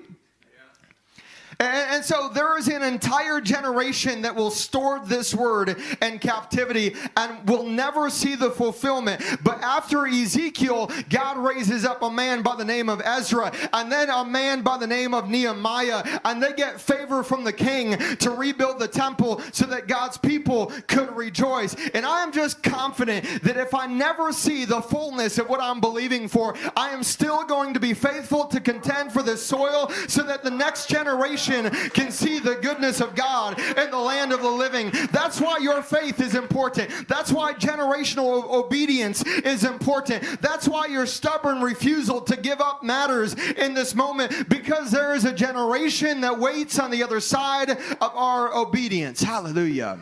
And, 1.61 1.95
and, 1.95 2.05
so 2.05 2.29
there 2.29 2.59
is 2.59 2.69
an 2.69 2.83
entire 2.83 3.41
generation 3.41 4.23
that 4.23 4.35
will 4.35 4.51
store 4.51 5.01
this 5.05 5.35
word 5.35 5.77
in 6.03 6.19
captivity 6.19 6.95
and 7.17 7.49
will 7.49 7.65
never 7.65 8.11
see 8.11 8.35
the 8.35 8.51
fulfillment. 8.51 9.23
But 9.43 9.63
after 9.63 10.07
Ezekiel, 10.07 10.91
God 11.09 11.39
raises 11.39 11.85
up 11.85 12.03
a 12.03 12.11
man 12.11 12.43
by 12.43 12.57
the 12.57 12.65
name 12.65 12.89
of 12.89 13.01
Ezra 13.05 13.53
and 13.73 13.91
then 13.91 14.11
a 14.11 14.25
man 14.25 14.63
by 14.63 14.79
the 14.79 14.87
name 14.87 15.15
of 15.15 15.29
Nehemiah. 15.29 16.21
And 16.25 16.43
they 16.43 16.53
get 16.53 16.81
favor 16.81 17.23
from 17.23 17.45
the 17.45 17.53
king 17.53 17.97
to 18.17 18.31
rebuild 18.31 18.79
the 18.79 18.89
temple 18.89 19.41
so 19.53 19.67
that 19.67 19.87
God's 19.87 20.19
people 20.19 20.73
could 20.87 21.15
rejoice. 21.17 21.77
And 21.95 22.05
I 22.05 22.23
am 22.23 22.33
just 22.33 22.63
confident 22.63 23.43
that 23.43 23.57
if 23.57 23.75
I 23.75 23.87
never 23.87 24.33
see 24.33 24.65
the 24.65 24.83
fullness 24.83 25.39
of 25.39 25.49
what 25.49 25.61
I'm 25.61 25.81
believing 25.81 26.29
for, 26.29 26.57
I 26.77 26.91
am 26.91 27.03
still 27.03 27.45
going 27.45 27.75
to 27.75 27.81
be 27.81 27.95
faithful 27.95 28.47
to 28.47 28.61
contend 28.61 29.13
for 29.13 29.23
this 29.23 29.45
soil 29.45 29.91
so 30.09 30.23
that 30.23 30.43
the 30.43 30.51
next 30.51 30.89
generation 30.89 31.54
generation 31.63 31.91
can 31.91 32.11
see 32.11 32.39
the 32.39 32.57
goodness 32.57 33.01
of 33.01 33.15
God 33.15 33.59
in 33.59 33.91
the 33.91 33.99
land 33.99 34.33
of 34.33 34.41
the 34.41 34.51
living. 34.51 34.91
That's 35.13 35.41
why 35.41 35.59
your 35.59 35.83
faith 35.83 36.21
is 36.21 36.35
important. 36.35 37.09
That's 37.09 37.33
why 37.33 37.55
generational 37.55 38.45
obedience 38.51 39.23
is 39.23 39.65
important. 39.65 40.41
That's 40.41 40.69
why 40.69 40.87
your 40.87 41.07
stubborn 41.07 41.61
refusal 41.61 42.21
to 42.23 42.37
give 42.37 42.61
up 42.61 42.83
matters 42.83 43.35
in 43.35 43.75
this 43.75 43.95
moment 43.95 44.49
because 44.49 44.91
there 44.91 45.15
is 45.15 45.25
a 45.25 45.33
generation 45.33 46.21
that 46.23 46.39
waits 46.39 46.79
on 46.79 46.91
the 46.91 47.03
other 47.03 47.21
side 47.21 47.71
of 47.71 48.17
our 48.17 48.55
obedience. 48.55 49.23
Hallelujah. 49.23 49.99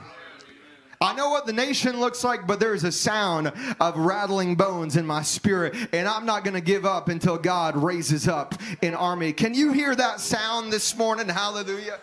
I 1.03 1.15
know 1.15 1.31
what 1.31 1.47
the 1.47 1.53
nation 1.53 1.99
looks 1.99 2.23
like, 2.23 2.47
but 2.47 2.61
there's 2.61 2.85
a 2.85 2.93
sound 2.93 3.53
of 3.81 3.97
rattling 3.97 4.55
bones 4.55 4.97
in 4.97 5.05
my 5.05 5.23
spirit, 5.23 5.75
and 5.93 6.07
I'm 6.07 6.25
not 6.25 6.45
going 6.45 6.55
to 6.55 6.61
give 6.61 6.87
up 6.87 7.09
until 7.09 7.37
God 7.37 7.77
raises 7.77 8.29
up 8.29 8.55
an 8.83 8.95
army. 8.95 9.33
Can 9.33 9.53
you 9.53 9.73
hear 9.73 9.95
that 9.97 10.21
sound 10.21 10.73
this 10.73 10.97
morning? 10.97 11.29
Hallelujah. 11.29 11.99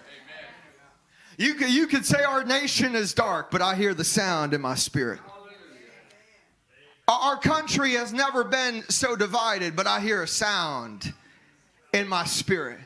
You 1.37 1.53
could, 1.53 1.69
you 1.69 1.87
could 1.87 2.05
say 2.05 2.23
our 2.23 2.43
nation 2.43 2.95
is 2.95 3.13
dark, 3.13 3.49
but 3.49 3.61
I 3.61 3.75
hear 3.75 3.93
the 3.93 4.03
sound 4.03 4.53
in 4.53 4.59
my 4.59 4.75
spirit. 4.75 5.21
Our 7.07 7.37
country 7.37 7.93
has 7.93 8.11
never 8.11 8.43
been 8.43 8.83
so 8.89 9.15
divided, 9.15 9.75
but 9.75 9.87
I 9.87 10.01
hear 10.01 10.21
a 10.21 10.27
sound 10.27 11.13
in 11.93 12.07
my 12.07 12.25
spirit. 12.25 12.79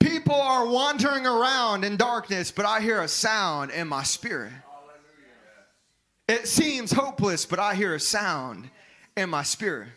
People 0.00 0.34
are 0.34 0.66
wandering 0.66 1.26
around 1.26 1.84
in 1.84 1.96
darkness, 1.96 2.50
but 2.50 2.66
I 2.66 2.80
hear 2.80 3.02
a 3.02 3.08
sound 3.08 3.70
in 3.70 3.86
my 3.86 4.02
spirit. 4.02 4.52
It 6.28 6.48
seems 6.48 6.90
hopeless, 6.90 7.44
but 7.46 7.58
I 7.58 7.74
hear 7.74 7.94
a 7.94 8.00
sound 8.00 8.70
in 9.16 9.30
my 9.30 9.42
spirit. 9.42 9.88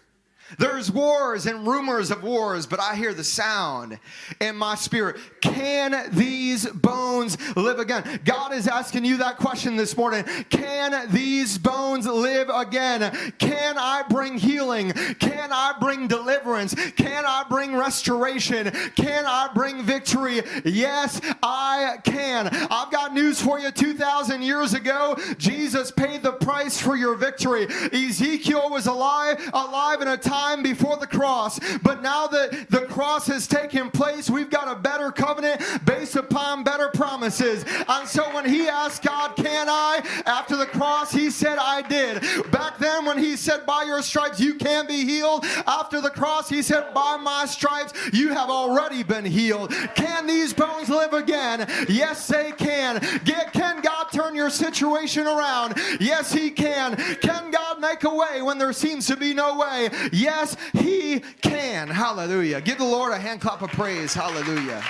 There's 0.59 0.91
wars 0.91 1.45
and 1.45 1.65
rumors 1.65 2.11
of 2.11 2.23
wars, 2.23 2.67
but 2.67 2.79
I 2.79 2.95
hear 2.95 3.13
the 3.13 3.23
sound 3.23 3.99
in 4.39 4.55
my 4.55 4.75
spirit. 4.75 5.17
Can 5.41 6.09
these 6.11 6.67
bones 6.67 7.37
live 7.55 7.79
again? 7.79 8.21
God 8.25 8.53
is 8.53 8.67
asking 8.67 9.05
you 9.05 9.17
that 9.17 9.37
question 9.37 9.75
this 9.75 9.95
morning. 9.97 10.25
Can 10.49 11.09
these 11.11 11.57
bones 11.57 12.05
live 12.05 12.49
again? 12.49 13.33
Can 13.39 13.77
I 13.77 14.03
bring 14.09 14.37
healing? 14.37 14.91
Can 14.91 15.51
I 15.51 15.73
bring 15.79 16.07
deliverance? 16.07 16.75
Can 16.91 17.25
I 17.25 17.43
bring 17.49 17.75
restoration? 17.75 18.71
Can 18.95 19.25
I 19.25 19.49
bring 19.53 19.83
victory? 19.83 20.41
Yes, 20.65 21.19
I 21.41 21.97
can. 22.03 22.47
I've 22.69 22.91
got 22.91 23.13
news 23.13 23.41
for 23.41 23.59
you. 23.59 23.71
2,000 23.71 24.41
years 24.41 24.73
ago, 24.73 25.17
Jesus 25.37 25.91
paid 25.91 26.21
the 26.23 26.33
price 26.33 26.79
for 26.79 26.95
your 26.95 27.15
victory. 27.15 27.67
Ezekiel 27.91 28.69
was 28.69 28.87
alive, 28.87 29.39
alive 29.53 30.01
in 30.01 30.07
a 30.09 30.17
time 30.17 30.42
time 30.43 30.63
before 30.63 30.97
the 30.97 31.08
cross. 31.08 31.60
But 31.82 32.01
now 32.01 32.27
that 32.27 32.69
the 32.69 32.82
cross 32.82 33.27
has 33.27 33.47
taken 33.47 33.89
place, 33.89 34.29
we've 34.29 34.49
got 34.49 34.67
a 34.67 34.79
better 34.79 35.12
covenant 35.12 35.62
based 35.86 36.15
upon 36.15 36.63
better 36.63 36.89
promises. 36.89 37.65
And 37.88 38.08
so 38.08 38.23
when 38.34 38.45
he 38.45 38.67
asked 38.67 39.03
God, 39.03 39.36
Can 39.36 39.67
I? 39.69 40.01
After 40.25 40.56
the 40.58 40.65
cross, 40.65 41.12
he 41.12 41.29
said, 41.29 41.58
I 41.58 41.82
did. 41.82 42.21
Back 42.51 42.77
then, 42.77 43.06
when 43.06 43.17
he 43.17 43.36
said, 43.36 43.65
By 43.65 43.84
your 43.84 44.01
stripes 44.01 44.39
you 44.39 44.56
can 44.56 44.88
be 44.88 45.06
healed, 45.06 45.45
after 45.67 46.01
the 46.01 46.10
cross, 46.10 46.49
he 46.49 46.62
said, 46.62 46.93
By 46.93 47.17
my 47.17 47.45
stripes 47.45 47.93
you 48.12 48.29
have 48.29 48.49
already 48.49 49.03
been 49.03 49.25
healed. 49.25 49.71
Can 49.95 50.27
these 50.27 50.53
bones 50.53 50.89
live 50.89 51.13
again? 51.13 51.67
Yes, 51.89 52.27
they 52.27 52.51
can. 52.51 52.99
Get, 53.23 53.53
can 53.53 53.82
God 53.82 54.08
turn 54.12 54.36
your 54.36 54.49
situation 54.49 55.25
around? 55.25 55.75
Yes, 55.99 56.34
he 56.34 56.51
can. 56.51 56.95
Can 57.21 57.51
God 57.51 57.79
make 57.79 58.03
a 58.03 58.13
way 58.13 58.41
when 58.41 58.58
there 58.58 58.73
seems 58.73 59.08
to 59.08 59.15
be 59.15 59.34
no 59.34 59.58
way? 59.58 59.89
Yes, 60.35 60.57
He 60.73 61.19
can. 61.41 61.87
Hallelujah. 61.87 62.59
Give 62.61 62.77
the 62.77 62.83
Lord 62.83 63.13
a 63.13 63.19
hand 63.19 63.41
clap 63.41 63.61
of 63.61 63.71
praise. 63.71 64.13
Hallelujah. 64.13 64.81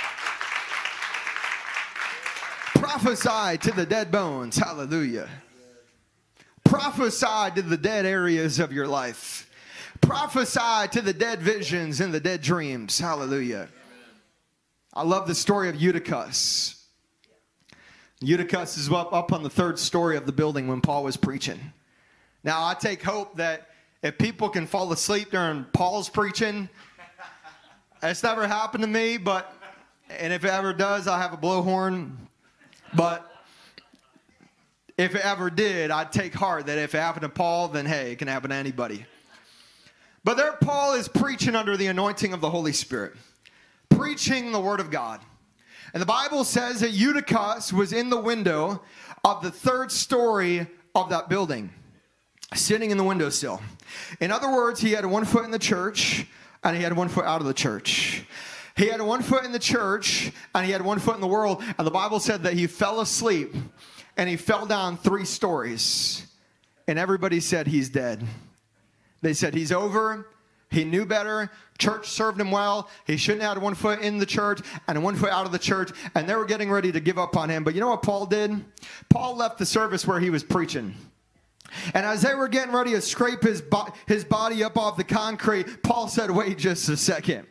Prophesy 2.74 3.58
to 3.58 3.72
the 3.72 3.86
dead 3.86 4.10
bones. 4.10 4.56
Hallelujah. 4.56 5.28
Prophesy 6.64 7.50
to 7.56 7.62
the 7.62 7.76
dead 7.76 8.06
areas 8.06 8.58
of 8.58 8.72
your 8.72 8.86
life 8.86 9.44
prophesy 10.06 10.88
to 10.90 11.00
the 11.00 11.12
dead 11.12 11.40
visions 11.40 12.00
and 12.00 12.12
the 12.12 12.20
dead 12.20 12.42
dreams. 12.42 12.98
Hallelujah. 12.98 13.68
I 14.92 15.02
love 15.02 15.26
the 15.26 15.34
story 15.34 15.68
of 15.68 15.76
Eutychus. 15.76 16.86
Eutychus 18.20 18.76
is 18.76 18.90
up, 18.90 19.12
up 19.12 19.32
on 19.32 19.42
the 19.42 19.50
third 19.50 19.78
story 19.78 20.16
of 20.16 20.26
the 20.26 20.32
building 20.32 20.68
when 20.68 20.80
Paul 20.80 21.04
was 21.04 21.16
preaching. 21.16 21.58
Now, 22.42 22.64
I 22.64 22.74
take 22.74 23.02
hope 23.02 23.36
that 23.36 23.68
if 24.04 24.18
people 24.18 24.50
can 24.50 24.66
fall 24.66 24.92
asleep 24.92 25.30
during 25.30 25.64
Paul's 25.72 26.10
preaching, 26.10 26.68
it's 28.02 28.22
never 28.22 28.46
happened 28.46 28.82
to 28.82 28.88
me, 28.88 29.16
but, 29.16 29.50
and 30.10 30.30
if 30.30 30.44
it 30.44 30.50
ever 30.50 30.74
does, 30.74 31.08
I 31.08 31.18
have 31.18 31.32
a 31.32 31.38
blowhorn. 31.38 32.12
But 32.94 33.26
if 34.98 35.14
it 35.14 35.24
ever 35.24 35.48
did, 35.48 35.90
I'd 35.90 36.12
take 36.12 36.34
heart 36.34 36.66
that 36.66 36.76
if 36.76 36.94
it 36.94 36.98
happened 36.98 37.22
to 37.22 37.30
Paul, 37.30 37.68
then 37.68 37.86
hey, 37.86 38.12
it 38.12 38.18
can 38.18 38.28
happen 38.28 38.50
to 38.50 38.56
anybody. 38.56 39.06
But 40.22 40.36
there, 40.36 40.52
Paul 40.52 40.92
is 40.92 41.08
preaching 41.08 41.56
under 41.56 41.74
the 41.78 41.86
anointing 41.86 42.34
of 42.34 42.42
the 42.42 42.50
Holy 42.50 42.74
Spirit, 42.74 43.14
preaching 43.88 44.52
the 44.52 44.60
Word 44.60 44.80
of 44.80 44.90
God. 44.90 45.22
And 45.94 46.02
the 46.02 46.06
Bible 46.06 46.44
says 46.44 46.80
that 46.80 46.90
Eutychus 46.90 47.72
was 47.72 47.94
in 47.94 48.10
the 48.10 48.20
window 48.20 48.82
of 49.24 49.42
the 49.42 49.50
third 49.50 49.90
story 49.90 50.66
of 50.94 51.08
that 51.08 51.30
building, 51.30 51.72
sitting 52.54 52.90
in 52.90 52.98
the 52.98 53.04
windowsill. 53.04 53.62
In 54.20 54.30
other 54.30 54.50
words, 54.50 54.80
he 54.80 54.92
had 54.92 55.06
one 55.06 55.24
foot 55.24 55.44
in 55.44 55.50
the 55.50 55.58
church 55.58 56.26
and 56.62 56.76
he 56.76 56.82
had 56.82 56.96
one 56.96 57.08
foot 57.08 57.24
out 57.24 57.40
of 57.40 57.46
the 57.46 57.54
church. 57.54 58.24
He 58.76 58.86
had 58.86 59.00
one 59.00 59.22
foot 59.22 59.44
in 59.44 59.52
the 59.52 59.58
church 59.58 60.32
and 60.54 60.66
he 60.66 60.72
had 60.72 60.82
one 60.82 60.98
foot 60.98 61.14
in 61.14 61.20
the 61.20 61.26
world. 61.26 61.62
And 61.78 61.86
the 61.86 61.92
Bible 61.92 62.18
said 62.18 62.42
that 62.42 62.54
he 62.54 62.66
fell 62.66 63.00
asleep 63.00 63.54
and 64.16 64.28
he 64.28 64.36
fell 64.36 64.66
down 64.66 64.96
three 64.96 65.24
stories. 65.24 66.26
And 66.86 66.98
everybody 66.98 67.40
said 67.40 67.66
he's 67.66 67.88
dead. 67.88 68.24
They 69.22 69.32
said 69.32 69.54
he's 69.54 69.72
over. 69.72 70.28
He 70.70 70.84
knew 70.84 71.06
better. 71.06 71.50
Church 71.78 72.08
served 72.08 72.40
him 72.40 72.50
well. 72.50 72.90
He 73.06 73.16
shouldn't 73.16 73.42
have 73.42 73.54
had 73.54 73.62
one 73.62 73.74
foot 73.74 74.00
in 74.00 74.18
the 74.18 74.26
church 74.26 74.60
and 74.88 75.02
one 75.02 75.14
foot 75.14 75.30
out 75.30 75.46
of 75.46 75.52
the 75.52 75.58
church. 75.58 75.92
And 76.14 76.28
they 76.28 76.34
were 76.34 76.44
getting 76.44 76.70
ready 76.70 76.90
to 76.92 77.00
give 77.00 77.18
up 77.18 77.36
on 77.36 77.48
him. 77.48 77.62
But 77.62 77.74
you 77.74 77.80
know 77.80 77.88
what 77.88 78.02
Paul 78.02 78.26
did? 78.26 78.64
Paul 79.08 79.36
left 79.36 79.58
the 79.58 79.66
service 79.66 80.06
where 80.06 80.18
he 80.18 80.30
was 80.30 80.42
preaching. 80.42 80.94
And 81.94 82.06
as 82.06 82.22
they 82.22 82.34
were 82.34 82.48
getting 82.48 82.72
ready 82.74 82.92
to 82.92 83.00
scrape 83.00 83.42
his, 83.42 83.60
bo- 83.60 83.92
his 84.06 84.24
body 84.24 84.62
up 84.62 84.78
off 84.78 84.96
the 84.96 85.04
concrete, 85.04 85.82
Paul 85.82 86.08
said, 86.08 86.30
Wait 86.30 86.58
just 86.58 86.88
a 86.88 86.96
second. 86.96 87.46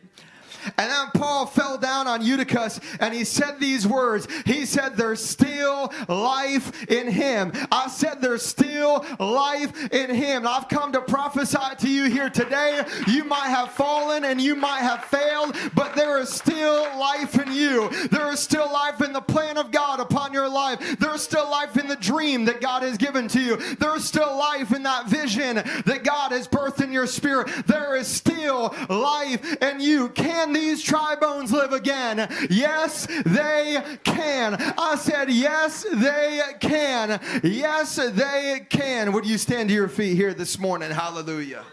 And 0.78 0.90
then 0.90 1.08
Paul 1.14 1.46
fell 1.46 1.78
down 1.78 2.06
on 2.06 2.22
Eutychus 2.22 2.80
and 3.00 3.14
he 3.14 3.24
said 3.24 3.60
these 3.60 3.86
words. 3.86 4.26
He 4.46 4.66
said, 4.66 4.96
There's 4.96 5.24
still 5.24 5.92
life 6.08 6.84
in 6.90 7.08
him. 7.08 7.52
I 7.70 7.88
said, 7.88 8.20
There's 8.20 8.44
still 8.44 9.04
life 9.18 9.92
in 9.92 10.14
him. 10.14 10.46
I've 10.46 10.68
come 10.68 10.92
to 10.92 11.00
prophesy 11.00 11.58
to 11.78 11.88
you 11.88 12.04
here 12.04 12.30
today. 12.30 12.84
You 13.06 13.24
might 13.24 13.48
have 13.48 13.72
fallen 13.72 14.24
and 14.24 14.40
you 14.40 14.54
might 14.54 14.80
have 14.80 15.04
failed, 15.04 15.56
but 15.74 15.94
there 15.94 16.18
is 16.18 16.30
still 16.30 16.82
life 16.98 17.38
in 17.38 17.52
you. 17.52 17.90
There 18.08 18.32
is 18.32 18.40
still 18.40 18.70
life 18.72 19.00
in 19.00 19.12
the 19.12 19.20
plan 19.20 19.58
of 19.58 19.70
God 19.70 20.00
upon 20.00 20.32
your 20.32 20.48
life. 20.48 20.98
There 20.98 21.14
is 21.14 21.22
still 21.22 21.48
life 21.50 21.76
in 21.76 21.88
the 21.88 21.96
dream 21.96 22.44
that 22.46 22.60
God 22.60 22.82
has 22.82 22.96
given 22.96 23.28
to 23.28 23.40
you. 23.40 23.56
There 23.76 23.94
is 23.96 24.04
still 24.04 24.36
life 24.36 24.72
in 24.74 24.82
that 24.84 25.08
vision 25.08 25.56
that 25.56 26.04
God 26.04 26.32
has 26.32 26.48
birthed 26.48 26.82
in 26.82 26.92
your 26.92 27.06
spirit. 27.06 27.48
There 27.66 27.96
is 27.96 28.06
still 28.06 28.74
life 28.88 29.62
in 29.62 29.80
you. 29.80 30.08
Can 30.10 30.52
these 30.54 30.82
dry 30.82 31.16
bones 31.20 31.52
live 31.52 31.72
again? 31.72 32.28
Yes, 32.48 33.06
they 33.26 33.82
can. 34.04 34.54
I 34.78 34.96
said, 34.96 35.30
Yes, 35.30 35.84
they 35.92 36.40
can. 36.60 37.20
Yes, 37.42 37.96
they 37.96 38.66
can. 38.70 39.12
Would 39.12 39.26
you 39.26 39.38
stand 39.38 39.68
to 39.68 39.74
your 39.74 39.88
feet 39.88 40.16
here 40.16 40.32
this 40.32 40.58
morning? 40.58 40.90
Hallelujah. 40.90 41.64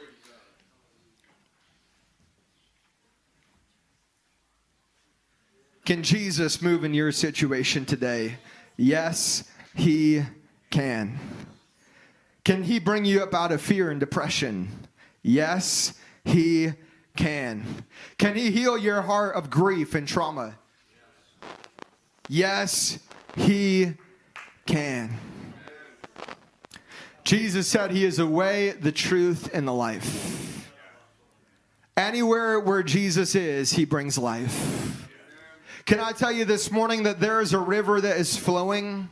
Can 5.85 6.03
Jesus 6.03 6.61
move 6.61 6.83
in 6.83 6.93
your 6.93 7.11
situation 7.11 7.85
today? 7.85 8.37
Yes, 8.77 9.43
he 9.75 10.23
can. 10.69 11.19
Can 12.43 12.63
he 12.63 12.79
bring 12.79 13.05
you 13.05 13.21
up 13.21 13.33
out 13.33 13.51
of 13.51 13.61
fear 13.61 13.91
and 13.91 13.99
depression? 13.99 14.69
Yes, 15.21 15.93
he 16.23 16.73
can. 17.15 17.85
Can 18.17 18.35
he 18.35 18.51
heal 18.51 18.77
your 18.77 19.01
heart 19.01 19.35
of 19.35 19.49
grief 19.49 19.95
and 19.95 20.07
trauma? 20.07 20.55
Yes, 22.27 22.99
he 23.35 23.93
can. 24.65 25.17
Jesus 27.23 27.67
said 27.67 27.91
he 27.91 28.05
is 28.05 28.17
the 28.17 28.27
way, 28.27 28.71
the 28.71 28.91
truth, 28.91 29.49
and 29.53 29.67
the 29.67 29.73
life. 29.73 30.69
Anywhere 31.95 32.59
where 32.59 32.83
Jesus 32.83 33.35
is, 33.35 33.73
he 33.73 33.85
brings 33.85 34.17
life. 34.17 35.09
Can 35.85 35.99
I 35.99 36.13
tell 36.13 36.31
you 36.31 36.45
this 36.45 36.71
morning 36.71 37.03
that 37.03 37.19
there 37.19 37.41
is 37.41 37.53
a 37.53 37.59
river 37.59 38.01
that 38.01 38.17
is 38.17 38.37
flowing? 38.37 39.09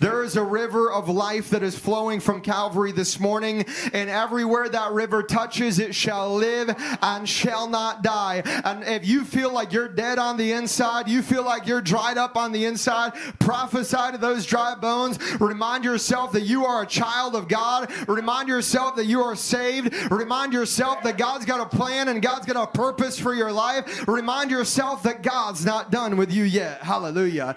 There 0.00 0.22
is 0.22 0.36
a 0.36 0.42
river 0.42 0.90
of 0.90 1.08
life 1.08 1.50
that 1.50 1.62
is 1.62 1.78
flowing 1.78 2.20
from 2.20 2.40
Calvary 2.40 2.92
this 2.92 3.20
morning, 3.20 3.64
and 3.92 4.10
everywhere 4.10 4.68
that 4.68 4.92
river 4.92 5.22
touches, 5.22 5.78
it 5.78 5.94
shall 5.94 6.34
live 6.34 6.74
and 7.02 7.28
shall 7.28 7.68
not 7.68 8.02
die. 8.02 8.42
And 8.64 8.82
if 8.84 9.06
you 9.06 9.24
feel 9.24 9.52
like 9.52 9.72
you're 9.72 9.88
dead 9.88 10.18
on 10.18 10.36
the 10.36 10.52
inside, 10.52 11.08
you 11.08 11.22
feel 11.22 11.44
like 11.44 11.66
you're 11.66 11.80
dried 11.80 12.18
up 12.18 12.36
on 12.36 12.52
the 12.52 12.64
inside, 12.64 13.12
prophesy 13.38 14.12
to 14.12 14.18
those 14.18 14.46
dry 14.46 14.74
bones. 14.74 15.18
Remind 15.40 15.84
yourself 15.84 16.32
that 16.32 16.42
you 16.42 16.64
are 16.64 16.82
a 16.82 16.86
child 16.86 17.36
of 17.36 17.48
God. 17.48 17.92
Remind 18.08 18.48
yourself 18.48 18.96
that 18.96 19.06
you 19.06 19.20
are 19.22 19.36
saved. 19.36 19.94
Remind 20.10 20.52
yourself 20.52 21.02
that 21.04 21.18
God's 21.18 21.44
got 21.44 21.60
a 21.60 21.76
plan 21.76 22.08
and 22.08 22.20
God's 22.20 22.46
got 22.46 22.56
a 22.56 22.66
purpose 22.66 23.18
for 23.18 23.34
your 23.34 23.52
life. 23.52 24.06
Remind 24.08 24.50
yourself 24.50 25.02
that 25.04 25.22
God's 25.22 25.64
not 25.64 25.90
done 25.90 26.16
with 26.16 26.32
you 26.32 26.44
yet. 26.44 26.82
Hallelujah. 26.82 27.54